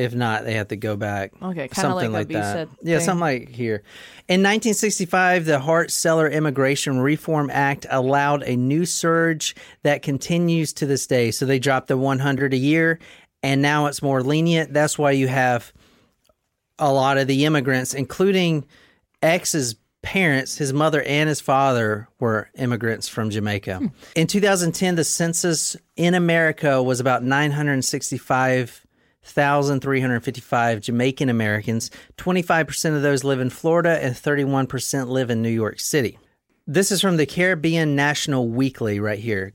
[0.00, 1.34] If not, they have to go back.
[1.34, 1.44] Hmm.
[1.46, 2.68] Okay, kinda something like like, that.
[2.68, 3.04] visa Yeah, thing.
[3.04, 3.82] something like here.
[4.28, 11.06] In 1965, the Hart-Celler Immigration Reform Act allowed a new surge that continues to this
[11.06, 11.30] day.
[11.30, 12.98] So they dropped the 100 a year,
[13.42, 14.72] and now it's more lenient.
[14.72, 15.72] That's why you have
[16.78, 18.64] a lot of the immigrants, including
[19.22, 23.82] X's parents, his mother and his father were immigrants from Jamaica.
[24.16, 27.22] In 2010, the census in America was about
[29.22, 31.90] 965,355 Jamaican Americans.
[32.16, 36.18] 25% of those live in Florida and 31% live in New York City.
[36.66, 39.52] This is from the Caribbean National Weekly right here.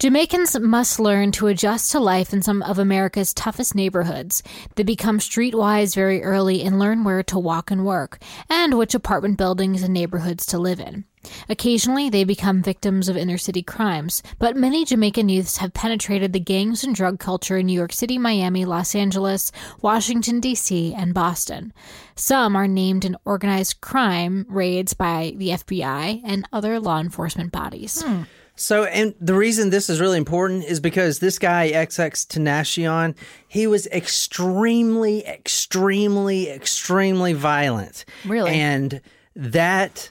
[0.00, 4.42] Jamaicans must learn to adjust to life in some of America's toughest neighborhoods.
[4.74, 8.18] They become streetwise very early and learn where to walk and work,
[8.50, 11.04] and which apartment buildings and neighborhoods to live in.
[11.48, 16.40] Occasionally, they become victims of inner city crimes, but many Jamaican youths have penetrated the
[16.40, 21.72] gangs and drug culture in New York City, Miami, Los Angeles, Washington, D.C., and Boston.
[22.16, 28.02] Some are named in organized crime raids by the FBI and other law enforcement bodies.
[28.02, 28.22] Hmm.
[28.56, 33.16] So, and the reason this is really important is because this guy, XX Tentacion,
[33.48, 38.04] he was extremely, extremely, extremely violent.
[38.24, 38.52] Really?
[38.52, 39.00] And
[39.34, 40.10] that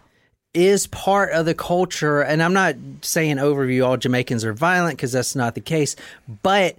[0.53, 2.21] is part of the culture.
[2.21, 5.95] And I'm not saying overview all Jamaicans are violent because that's not the case,
[6.41, 6.75] but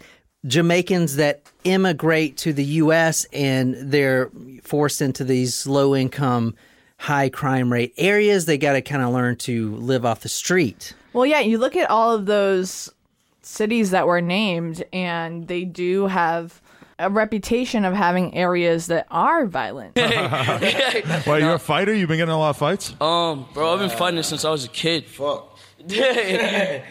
[0.47, 3.25] Jamaicans that immigrate to the U.S.
[3.33, 4.31] and they're
[4.63, 6.55] forced into these low income,
[6.99, 10.95] high crime rate areas, they got to kind of learn to live off the street.
[11.13, 12.91] Well, yeah, you look at all of those
[13.43, 16.61] cities that were named, and they do have
[16.99, 19.99] a reputation of having areas that are violent.
[21.27, 21.95] Well, you're a fighter.
[21.95, 22.95] You've been getting a lot of fights.
[23.01, 25.07] Um, bro, I've been fighting since I was a kid.
[25.07, 25.59] Fuck.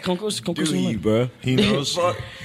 [0.03, 0.69] come close, come close.
[0.69, 0.95] Do to you, me.
[0.97, 1.29] bro?
[1.41, 1.97] He knows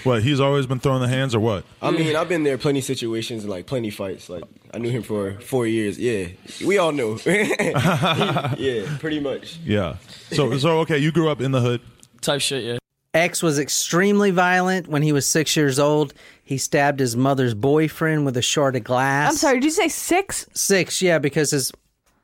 [0.02, 1.64] what he's always been throwing the hands or what.
[1.82, 4.30] I mean, I've been there plenty situations and like plenty fights.
[4.30, 5.98] Like I knew him for four years.
[5.98, 6.28] Yeah,
[6.64, 7.18] we all know.
[7.26, 9.58] yeah, pretty much.
[9.64, 9.96] Yeah.
[10.32, 11.82] So so okay, you grew up in the hood.
[12.22, 12.78] Type shit, yeah.
[13.14, 16.14] X was extremely violent when he was six years old.
[16.48, 19.32] He stabbed his mother's boyfriend with a shard of glass.
[19.32, 20.46] I'm sorry, did you say six?
[20.54, 21.72] Six, yeah, because his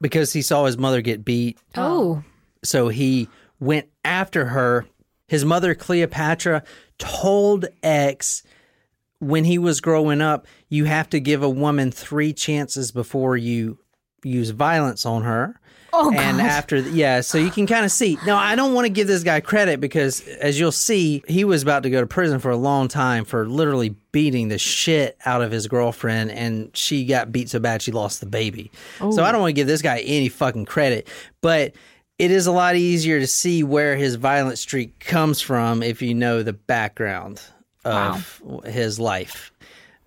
[0.00, 1.58] because he saw his mother get beat.
[1.76, 2.24] Oh.
[2.62, 3.28] So he
[3.60, 4.86] went after her.
[5.28, 6.62] His mother, Cleopatra,
[6.96, 8.42] told X
[9.18, 13.78] when he was growing up, you have to give a woman three chances before you
[14.22, 15.60] use violence on her.
[15.96, 16.46] Oh, and God.
[16.46, 18.18] after, yeah, so you can kind of see.
[18.26, 21.62] Now, I don't want to give this guy credit because, as you'll see, he was
[21.62, 25.40] about to go to prison for a long time for literally beating the shit out
[25.40, 28.72] of his girlfriend, and she got beat so bad she lost the baby.
[28.98, 29.32] So I oh.
[29.32, 31.06] don't want to give this guy any fucking credit,
[31.40, 31.74] but
[32.18, 36.12] it is a lot easier to see where his violent streak comes from if you
[36.12, 37.40] know the background
[37.84, 39.52] of his life.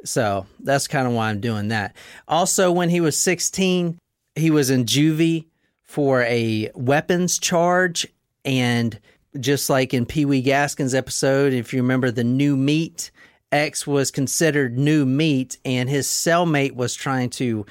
[0.04, 1.96] So that's kind of why I'm doing that.
[2.28, 3.98] Also, when he was 16,
[4.36, 5.46] he was in juvie
[5.88, 8.06] for a weapons charge.
[8.46, 9.00] And
[9.40, 13.12] just like in Pee Wee Gaskin's episode, if you remember the new meat,
[13.52, 17.66] X was considered new meat, and his cellmate was trying to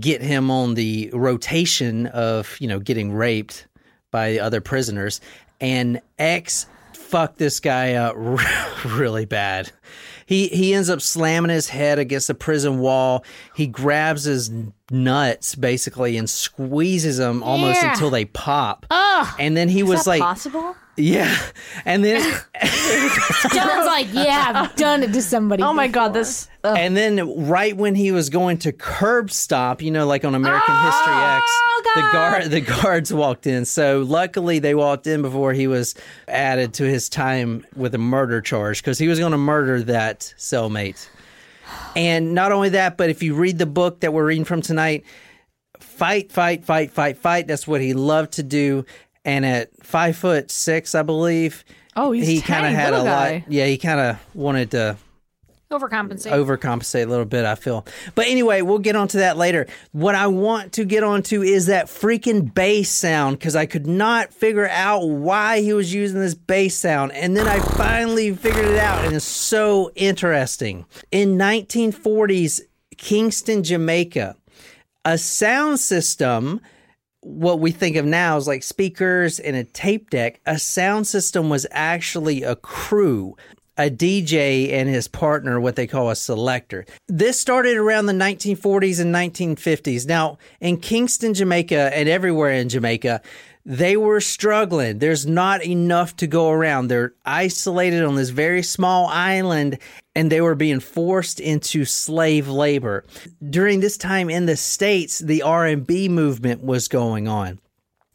[0.00, 3.66] get him on the rotation of, you know, getting raped
[4.10, 5.20] by other prisoners.
[5.60, 8.14] And X fucked this guy up
[8.86, 9.70] really bad.
[10.24, 13.24] He he ends up slamming his head against the prison wall.
[13.54, 14.50] He grabs his
[14.92, 17.92] nuts basically and squeezes them almost Yeah.
[17.92, 18.86] until they pop.
[19.38, 20.76] and then he was Is that like, possible?
[20.96, 21.36] yeah.
[21.84, 22.20] And then
[23.52, 25.62] John's like, yeah, I've done it to somebody.
[25.62, 26.48] Oh my god, this.
[26.64, 26.76] ugh.
[26.78, 30.74] And then right when he was going to curb stop, you know, like on American
[30.74, 33.64] History oh, X, the guard the guards walked in.
[33.64, 35.94] So luckily they walked in before he was
[36.28, 40.34] added to his time with a murder charge because he was going to murder that
[40.38, 41.08] cellmate.
[41.96, 45.04] And not only that, but if you read the book that we're reading from tonight,
[45.80, 47.46] fight, fight, fight, fight, fight.
[47.46, 48.84] That's what he loved to do.
[49.24, 53.06] And at five foot six, I believe, Oh, he's he kind of had a little
[53.06, 53.28] lot.
[53.28, 53.44] guy.
[53.48, 54.96] Yeah, he kind of wanted to
[55.72, 56.32] Overcompensate.
[56.32, 57.86] overcompensate a little bit, I feel.
[58.14, 59.66] But anyway, we'll get onto that later.
[59.92, 64.34] What I want to get onto is that freaking bass sound because I could not
[64.34, 67.12] figure out why he was using this bass sound.
[67.12, 70.84] And then I finally figured it out, and it's so interesting.
[71.10, 72.60] In 1940s
[72.98, 74.36] Kingston, Jamaica,
[75.04, 76.60] a sound system
[77.22, 80.40] what we think of now is like speakers and a tape deck.
[80.44, 83.36] A sound system was actually a crew
[83.78, 86.84] a DJ and his partner, what they call a selector.
[87.08, 90.06] This started around the 1940s and 1950s.
[90.06, 93.22] Now, in Kingston, Jamaica, and everywhere in Jamaica,
[93.64, 94.98] they were struggling.
[94.98, 96.88] There's not enough to go around.
[96.88, 99.78] They're isolated on this very small island
[100.14, 103.04] and they were being forced into slave labor.
[103.48, 107.60] During this time in the states, the R&B movement was going on.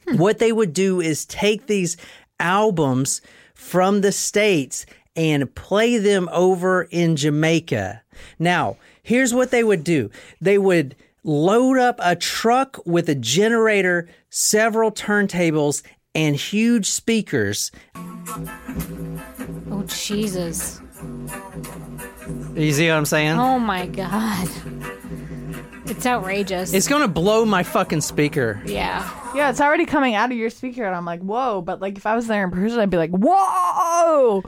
[0.07, 0.17] Hmm.
[0.17, 1.97] What they would do is take these
[2.39, 3.21] albums
[3.55, 4.85] from the states
[5.17, 8.03] and play them over in Jamaica.
[8.39, 10.09] Now, here's what they would do.
[10.39, 15.83] They would load up a truck with a generator, several turntables,
[16.15, 17.71] and huge speakers.
[17.95, 20.79] Oh, Jesus.
[22.55, 23.37] You see what I'm saying?
[23.37, 24.47] Oh, my God.
[25.89, 26.73] It's outrageous.
[26.73, 28.61] It's going to blow my fucking speaker.
[28.65, 29.09] yeah.
[29.37, 31.61] Yeah, it's already coming out of your speaker, and I'm like, whoa.
[31.61, 34.41] But like, if I was there in person, I'd be like, whoa,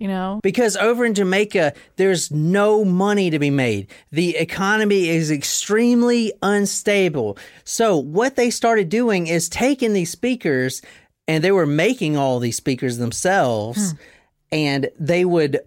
[0.00, 0.40] you know.
[0.42, 3.88] Because over in Jamaica, there's no money to be made.
[4.10, 7.38] The economy is extremely unstable.
[7.62, 10.82] So, what they started doing is taking these speakers,
[11.28, 13.98] and they were making all these speakers themselves, hmm.
[14.50, 15.60] and they would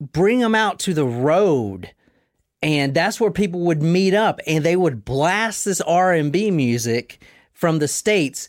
[0.00, 1.90] bring them out to the road.
[2.62, 7.20] And that's where people would meet up and they would blast this R&B music
[7.52, 8.48] from the states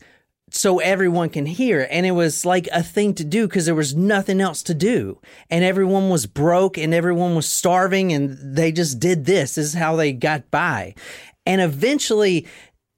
[0.51, 1.87] so everyone can hear.
[1.89, 5.19] And it was like a thing to do because there was nothing else to do.
[5.49, 9.55] And everyone was broke and everyone was starving and they just did this.
[9.55, 10.93] This is how they got by.
[11.45, 12.47] And eventually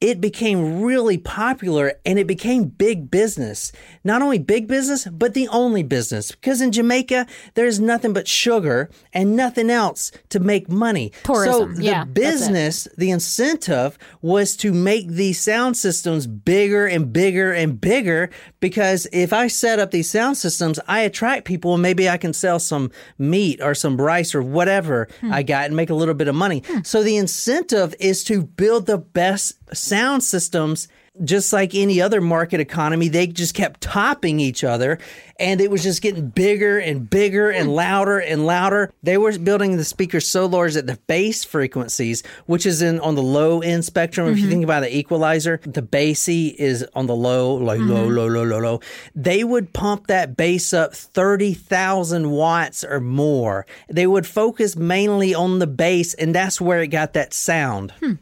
[0.01, 3.71] it became really popular and it became big business.
[4.03, 6.31] Not only big business, but the only business.
[6.33, 11.13] Because in Jamaica, there's nothing but sugar and nothing else to make money.
[11.23, 17.13] Tourism, So the yeah, business, the incentive was to make these sound systems bigger and
[17.13, 18.29] bigger and bigger.
[18.59, 22.33] Because if I set up these sound systems, I attract people and maybe I can
[22.33, 25.31] sell some meat or some rice or whatever Hmm.
[25.33, 26.63] I got and make a little bit of money.
[26.83, 29.53] So the incentive is to build the best
[29.85, 30.87] sound systems.
[31.23, 34.99] Just like any other market economy, they just kept topping each other
[35.39, 37.73] and it was just getting bigger and bigger and hmm.
[37.73, 38.91] louder and louder.
[39.03, 43.15] They were building the speakers so large that the bass frequencies, which is in on
[43.15, 44.51] the low end spectrum, if you mm-hmm.
[44.51, 48.15] think about the equalizer, the bassy is on the low, like low, mm-hmm.
[48.15, 48.79] low, low, low, low.
[49.13, 53.65] They would pump that bass up 30,000 watts or more.
[53.89, 57.91] They would focus mainly on the bass, and that's where it got that sound.
[57.99, 58.13] Hmm.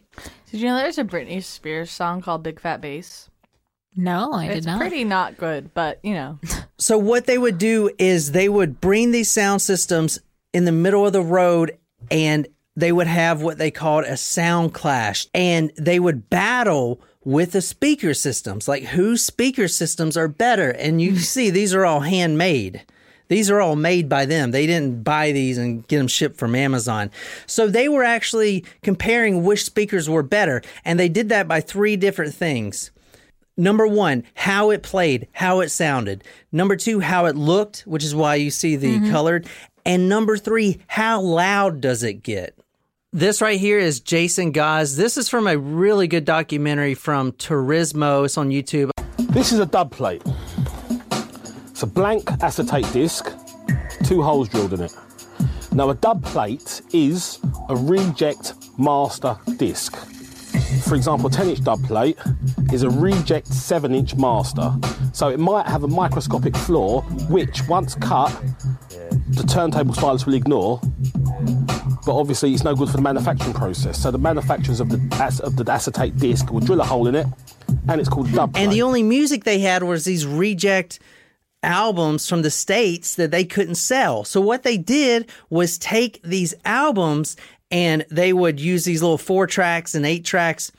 [0.54, 3.28] Did you know there's a Britney Spears song called Big Fat Bass?
[3.96, 4.78] No, I did It's not.
[4.80, 6.40] pretty not good, but you know.
[6.78, 10.20] So what they would do is they would bring these sound systems
[10.54, 11.78] in the middle of the road
[12.12, 12.46] and
[12.76, 17.62] they would have what they called a sound clash and they would battle with the
[17.62, 22.84] speaker systems like whose speaker systems are better and you see these are all handmade
[23.28, 26.56] these are all made by them they didn't buy these and get them shipped from
[26.56, 27.10] amazon
[27.46, 31.96] so they were actually comparing which speakers were better and they did that by three
[31.96, 32.92] different things
[33.56, 36.24] Number one, how it played, how it sounded.
[36.52, 39.12] Number two, how it looked, which is why you see the mm-hmm.
[39.12, 39.48] colored.
[39.86, 42.58] And number three, how loud does it get?
[43.12, 44.98] This right here is Jason Gaz.
[44.98, 48.26] This is from a really good documentary from Turismo.
[48.26, 48.90] It's on YouTube.
[49.20, 50.24] This is a dub plate.
[51.74, 53.32] It's a blank acetate disc,
[54.04, 54.96] two holes drilled in it.
[55.72, 59.96] Now, a dub plate is a reject master disc.
[60.88, 62.20] For example, a 10 inch dub plate
[62.72, 64.72] is a reject 7 inch master.
[65.14, 68.30] So it might have a microscopic flaw, which once cut,
[69.30, 70.80] the turntable stylus will ignore.
[72.06, 74.00] But obviously, it's no good for the manufacturing process.
[74.00, 77.26] So the manufacturers of the, of the acetate disc will drill a hole in it,
[77.88, 78.62] and it's called dub plate.
[78.62, 81.00] And the only music they had was these reject
[81.64, 84.24] albums from the States that they couldn't sell.
[84.24, 87.36] So what they did was take these albums
[87.72, 90.72] and they would use these little four tracks and eight tracks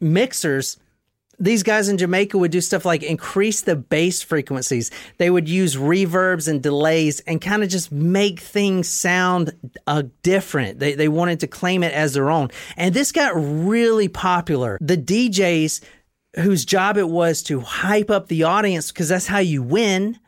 [0.00, 0.78] mixers.
[1.40, 4.90] These guys in Jamaica would do stuff like increase the bass frequencies.
[5.18, 9.52] They would use reverbs and delays and kind of just make things sound
[9.86, 10.80] uh, different.
[10.80, 12.48] They, they wanted to claim it as their own.
[12.76, 14.78] And this got really popular.
[14.80, 15.80] The DJs
[16.36, 20.18] whose job it was to hype up the audience because that's how you win.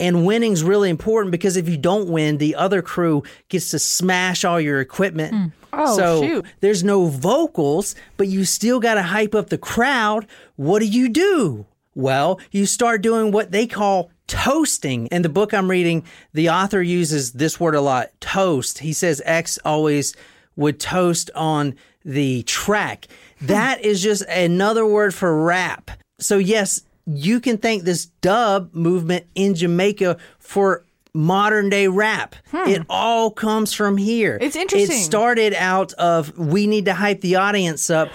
[0.00, 4.44] And winning's really important because if you don't win, the other crew gets to smash
[4.44, 5.34] all your equipment.
[5.34, 5.46] Hmm.
[5.72, 6.46] Oh, so shoot.
[6.60, 10.26] there's no vocals, but you still got to hype up the crowd.
[10.56, 11.66] What do you do?
[11.94, 15.06] Well, you start doing what they call toasting.
[15.08, 18.78] In the book I'm reading, the author uses this word a lot toast.
[18.78, 20.14] He says X always
[20.56, 21.74] would toast on
[22.04, 23.06] the track.
[23.38, 23.46] Hmm.
[23.46, 25.90] That is just another word for rap.
[26.18, 32.34] So, yes, you can thank this dub movement in Jamaica for modern day rap.
[32.52, 34.38] It all comes from here.
[34.38, 34.44] Hmm.
[34.44, 34.96] It's interesting.
[34.98, 38.08] It started out of we need to hype the audience up.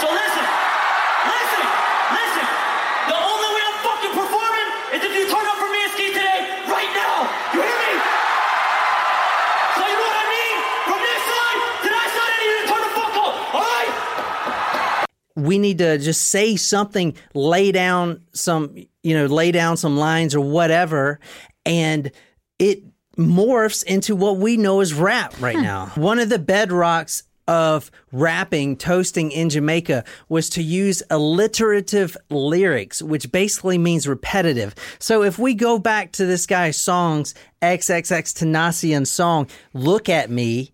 [0.00, 0.46] So listen,
[1.26, 1.66] listen,
[2.16, 2.46] listen.
[3.08, 6.06] The only way I'm fucking performing is if you turn up for me and ski
[6.16, 6.40] today,
[6.70, 7.28] right now.
[7.52, 7.92] You hear me?
[9.76, 10.56] So you know what I mean?
[10.88, 13.34] From this side to that side, I need you to turn the fuck up.
[13.52, 13.90] All right?
[15.36, 20.34] We need to just say something, lay down some, you know, lay down some lines
[20.34, 21.20] or whatever,
[21.64, 22.10] and
[22.58, 22.82] it
[23.16, 25.62] morphs into what we know as rap right hmm.
[25.62, 25.86] now.
[25.94, 33.30] One of the bedrocks of rapping, toasting in Jamaica was to use alliterative lyrics, which
[33.30, 34.74] basically means repetitive.
[34.98, 40.72] So if we go back to this guy's songs, XXX Tentacion song, Look at Me,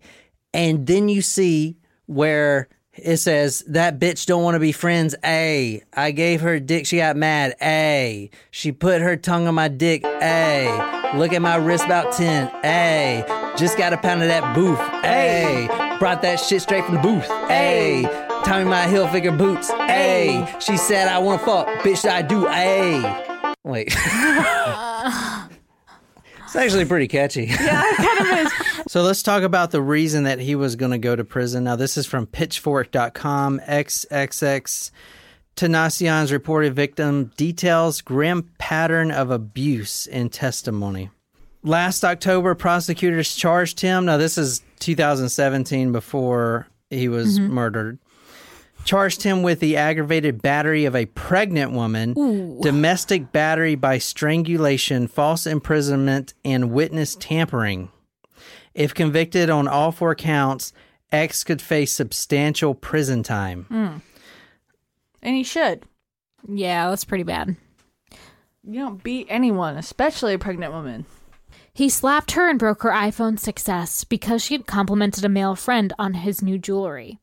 [0.53, 5.15] and then you see where it says that bitch don't want to be friends.
[5.25, 5.81] A.
[5.93, 6.85] I gave her a dick.
[6.85, 7.55] She got mad.
[7.61, 8.29] A.
[8.51, 10.03] She put her tongue on my dick.
[10.05, 11.13] A.
[11.15, 12.51] Look at my wrist about 10.
[12.63, 13.53] A.
[13.57, 14.79] Just got a pound of that booth.
[15.03, 15.97] A.
[15.99, 17.29] Brought that shit straight from the booth.
[17.49, 18.03] A.
[18.45, 19.71] Tommy my Hilfiger boots.
[19.71, 20.47] A.
[20.59, 21.67] She said I want to fuck.
[21.79, 22.47] Bitch, I do.
[22.47, 23.55] A.
[23.63, 23.95] Wait.
[26.53, 27.45] it's actually pretty catchy.
[27.63, 28.53] Yeah, it kind of is.
[28.87, 31.63] So let's talk about the reason that he was going to go to prison.
[31.63, 33.59] Now, this is from pitchfork.com.
[33.61, 34.91] XXX
[35.55, 41.09] Tentacion's reported victim details grim pattern of abuse in testimony.
[41.63, 44.05] Last October, prosecutors charged him.
[44.05, 47.53] Now, this is 2017 before he was mm-hmm.
[47.53, 47.97] murdered.
[48.85, 55.47] Charged him with the aggravated battery of a pregnant woman, domestic battery by strangulation, false
[55.47, 57.89] imprisonment, and witness tampering.
[58.73, 60.73] If convicted on all four counts,
[61.11, 63.65] X could face substantial prison time.
[63.69, 63.97] Hmm.
[65.21, 65.83] And he should.
[66.47, 67.55] Yeah, that's pretty bad.
[68.65, 71.05] You don't beat anyone, especially a pregnant woman.
[71.73, 75.93] He slapped her and broke her iPhone 6S because she had complimented a male friend
[75.97, 77.19] on his new jewelry.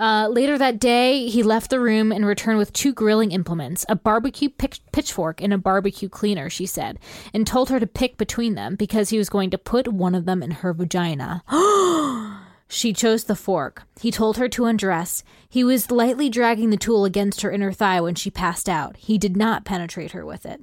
[0.00, 3.94] Uh, later that day, he left the room and returned with two grilling implements a
[3.94, 6.98] barbecue pitch- pitchfork and a barbecue cleaner, she said,
[7.34, 10.24] and told her to pick between them because he was going to put one of
[10.24, 11.44] them in her vagina.
[12.72, 13.82] She chose the fork.
[14.00, 15.24] He told her to undress.
[15.48, 18.96] He was lightly dragging the tool against her inner thigh when she passed out.
[18.96, 20.60] He did not penetrate her with it.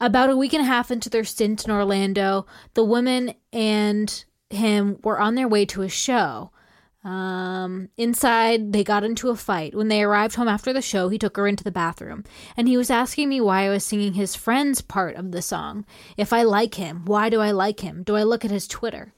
[0.00, 4.98] About a week and a half into their stint in Orlando, the woman and him
[5.04, 6.52] were on their way to a show.
[7.06, 9.76] Um, inside, they got into a fight.
[9.76, 12.24] When they arrived home after the show, he took her into the bathroom,
[12.56, 15.86] and he was asking me why I was singing his friend's part of the song.
[16.16, 18.02] If I like him, why do I like him?
[18.02, 19.12] Do I look at his Twitter?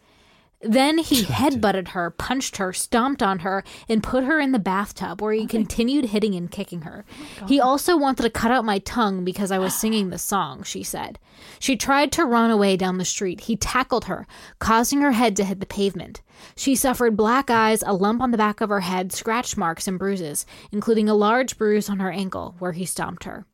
[0.60, 5.22] Then he headbutted her, punched her, stomped on her, and put her in the bathtub
[5.22, 7.04] where he continued hitting and kicking her.
[7.40, 10.64] Oh he also wanted to cut out my tongue because I was singing the song,
[10.64, 11.20] she said.
[11.60, 13.42] She tried to run away down the street.
[13.42, 14.26] He tackled her,
[14.58, 16.22] causing her head to hit the pavement.
[16.56, 19.98] She suffered black eyes, a lump on the back of her head, scratch marks, and
[19.98, 23.46] bruises, including a large bruise on her ankle where he stomped her.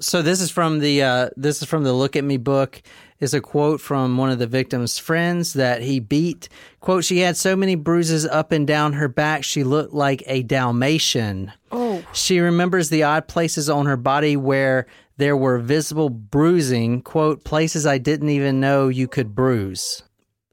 [0.00, 2.82] So this is from the uh, this is from the Look at Me book.
[3.20, 6.48] Is a quote from one of the victim's friends that he beat.
[6.80, 10.42] Quote: She had so many bruises up and down her back, she looked like a
[10.42, 11.52] Dalmatian.
[11.72, 12.04] Oh.
[12.12, 14.86] She remembers the odd places on her body where
[15.16, 17.02] there were visible bruising.
[17.02, 20.02] Quote: Places I didn't even know you could bruise.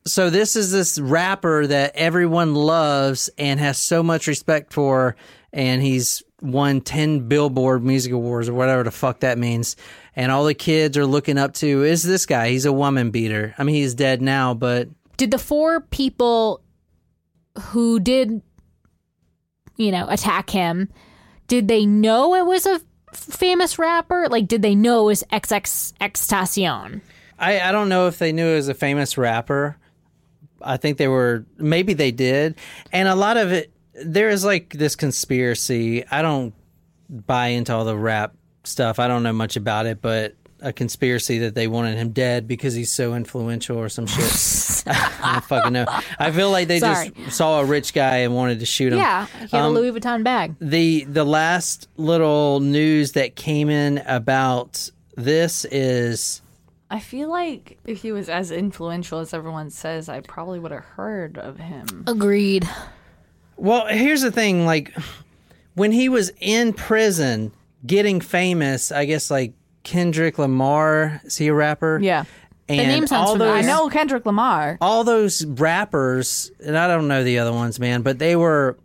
[0.06, 5.16] So this is this rapper that everyone loves and has so much respect for,
[5.52, 9.76] and he's won ten Billboard Music Awards or whatever the fuck that means.
[10.16, 12.50] And all the kids are looking up to is this guy.
[12.50, 13.56] He's a woman beater.
[13.58, 16.62] I mean, he's dead now, but Did the four people
[17.60, 18.42] who did,
[19.78, 20.90] you know, attack him,
[21.48, 22.82] did they know it was a f-
[23.14, 24.28] famous rapper?
[24.30, 27.02] Like, did they know it was XX Extacion?
[27.38, 29.78] I, I don't know if they knew it was a famous rapper.
[30.62, 32.56] I think they were maybe they did,
[32.92, 36.06] and a lot of it there is like this conspiracy.
[36.10, 36.54] I don't
[37.10, 38.34] buy into all the rap
[38.64, 39.00] stuff.
[39.00, 42.76] I don't know much about it, but a conspiracy that they wanted him dead because
[42.76, 44.84] he's so influential or some shit.
[44.88, 45.86] I don't fucking know.
[46.20, 47.10] I feel like they Sorry.
[47.10, 49.00] just saw a rich guy and wanted to shoot him.
[49.00, 50.56] Yeah, he had Um, a Louis Vuitton bag.
[50.60, 56.42] the the last little news that came in about this is
[56.92, 60.84] I feel like if he was as influential as everyone says, I probably would have
[60.84, 62.04] heard of him.
[62.06, 62.70] Agreed.
[63.62, 64.92] Well, here's the thing like
[65.76, 67.52] when he was in prison
[67.86, 69.54] getting famous, I guess like
[69.84, 72.00] Kendrick Lamar, is he a rapper?
[72.02, 72.24] Yeah.
[72.68, 73.54] And name sounds all familiar.
[73.56, 74.78] those I know Kendrick Lamar.
[74.82, 78.78] all those rappers, and I don't know the other ones, man, but they were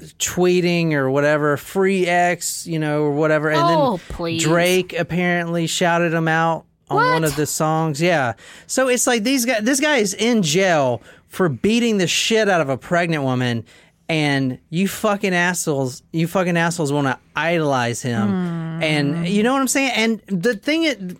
[0.00, 3.50] tweeting or whatever, free X, you know, or whatever.
[3.50, 4.42] And Oh, then please.
[4.44, 8.00] Drake apparently shouted him out on one of the songs.
[8.00, 8.34] Yeah.
[8.66, 9.62] So it's like these guys.
[9.62, 13.64] This guy is in jail for beating the shit out of a pregnant woman,
[14.08, 19.24] and you fucking assholes, you fucking assholes want to idolize him, and hmm.
[19.24, 19.92] you know what I'm saying.
[19.94, 21.16] And the thing it.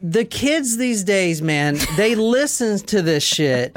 [0.00, 3.76] The kids these days, man, they listen to this shit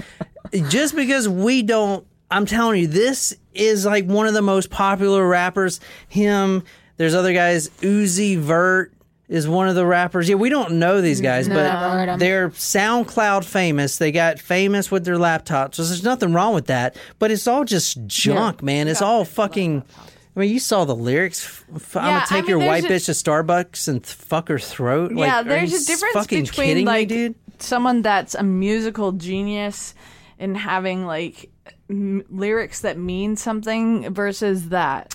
[0.70, 2.06] just because we don't.
[2.30, 5.80] I'm telling you, this is like one of the most popular rappers.
[6.08, 6.64] Him,
[6.98, 7.70] there's other guys.
[7.82, 8.94] Uzi Vert
[9.32, 10.28] is one of the rappers.
[10.30, 12.20] Yeah, we don't know these mm, guys, heard but 'em.
[12.20, 13.98] they're SoundCloud famous.
[13.98, 15.76] They got famous with their laptops.
[15.76, 16.98] So there's nothing wrong with that.
[17.18, 18.88] But it's all just junk, man.
[18.90, 19.84] It's all fucking.
[20.36, 21.64] I mean, you saw the lyrics.
[21.76, 24.48] F- I'm Yeah, gonna I take mean, your white bitch to Starbucks and th- fuck
[24.50, 25.12] her throat.
[25.14, 27.36] Like, yeah, are there's you a difference fucking between kidding like me, dude.
[27.60, 29.94] someone that's a musical genius
[30.40, 31.50] and having like
[31.90, 35.14] lyrics that mean something versus that.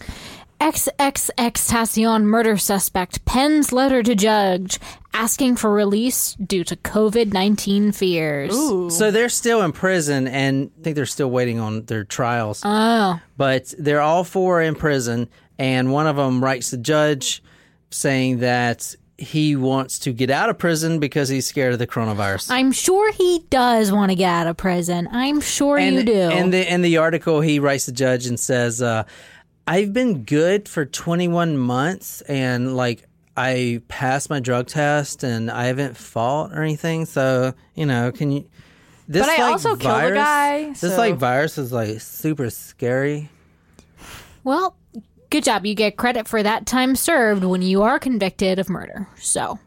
[0.60, 4.78] XXX Tentacion murder suspect pens letter to judge
[5.12, 8.54] asking for release due to COVID 19 fears.
[8.96, 12.62] So they're still in prison, and I think they're still waiting on their trials.
[12.64, 13.20] Oh.
[13.36, 15.28] But they're all four in prison,
[15.58, 17.42] and one of them writes the judge
[17.90, 22.50] saying that he wants to get out of prison because he's scared of the coronavirus.
[22.50, 25.08] I'm sure he does want to get out of prison.
[25.10, 26.12] I'm sure and you do.
[26.12, 29.04] And the in the article, he writes the judge and says, uh,
[29.66, 33.06] "I've been good for 21 months, and like."
[33.38, 38.30] I passed my drug test and I haven't fought or anything, so you know, can
[38.32, 38.48] you?
[39.06, 42.00] This But I like, also killed a virus, guy, This so- like virus is like
[42.00, 43.28] super scary.
[44.42, 44.74] well,
[45.28, 45.66] good job.
[45.66, 49.06] You get credit for that time served when you are convicted of murder.
[49.20, 49.58] So,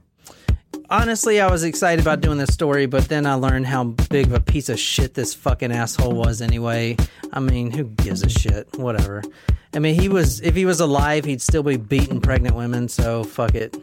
[0.92, 4.34] Honestly, I was excited about doing this story, but then I learned how big of
[4.34, 6.98] a piece of shit this fucking asshole was anyway.
[7.32, 8.68] I mean, who gives a shit?
[8.76, 9.22] Whatever.
[9.76, 13.24] I mean, he was if he was alive, he'd still be beating pregnant women, so
[13.24, 13.78] fuck it.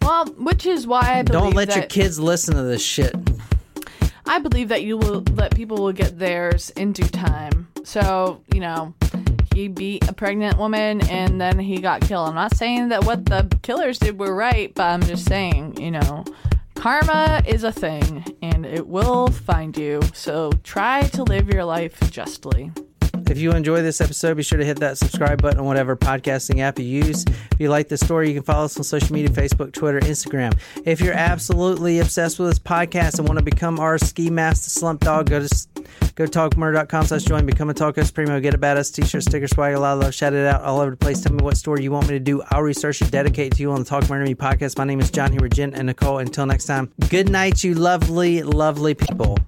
[0.00, 3.14] Well, which is why I believe Don't let that, your kids listen to this shit.
[4.24, 7.68] I believe that you will that people will get theirs in due time.
[7.84, 8.94] So you know,
[9.54, 12.28] he beat a pregnant woman and then he got killed.
[12.28, 15.90] I'm not saying that what the killers did were right, but I'm just saying, you
[15.90, 16.24] know,
[16.74, 20.00] karma is a thing and it will find you.
[20.14, 22.72] So try to live your life justly.
[23.32, 26.60] If you enjoy this episode, be sure to hit that subscribe button on whatever podcasting
[26.60, 27.24] app you use.
[27.24, 30.54] If you like the story, you can follow us on social media Facebook, Twitter, Instagram.
[30.84, 35.00] If you're absolutely obsessed with this podcast and want to become our ski master slump
[35.00, 35.66] dog, go to
[36.14, 39.72] go talkmurder.com slash join, become a Talk Us Primo, get a badass t-shirt, sticker, swag,
[39.72, 41.22] a lot of love, shout it out all over the place.
[41.22, 42.42] Tell me what story you want me to do.
[42.50, 44.76] I'll research it, dedicate to you on the Talk Murder Me podcast.
[44.76, 46.18] My name is John with Jen and Nicole.
[46.18, 49.38] Until next time, good night, you lovely, lovely people.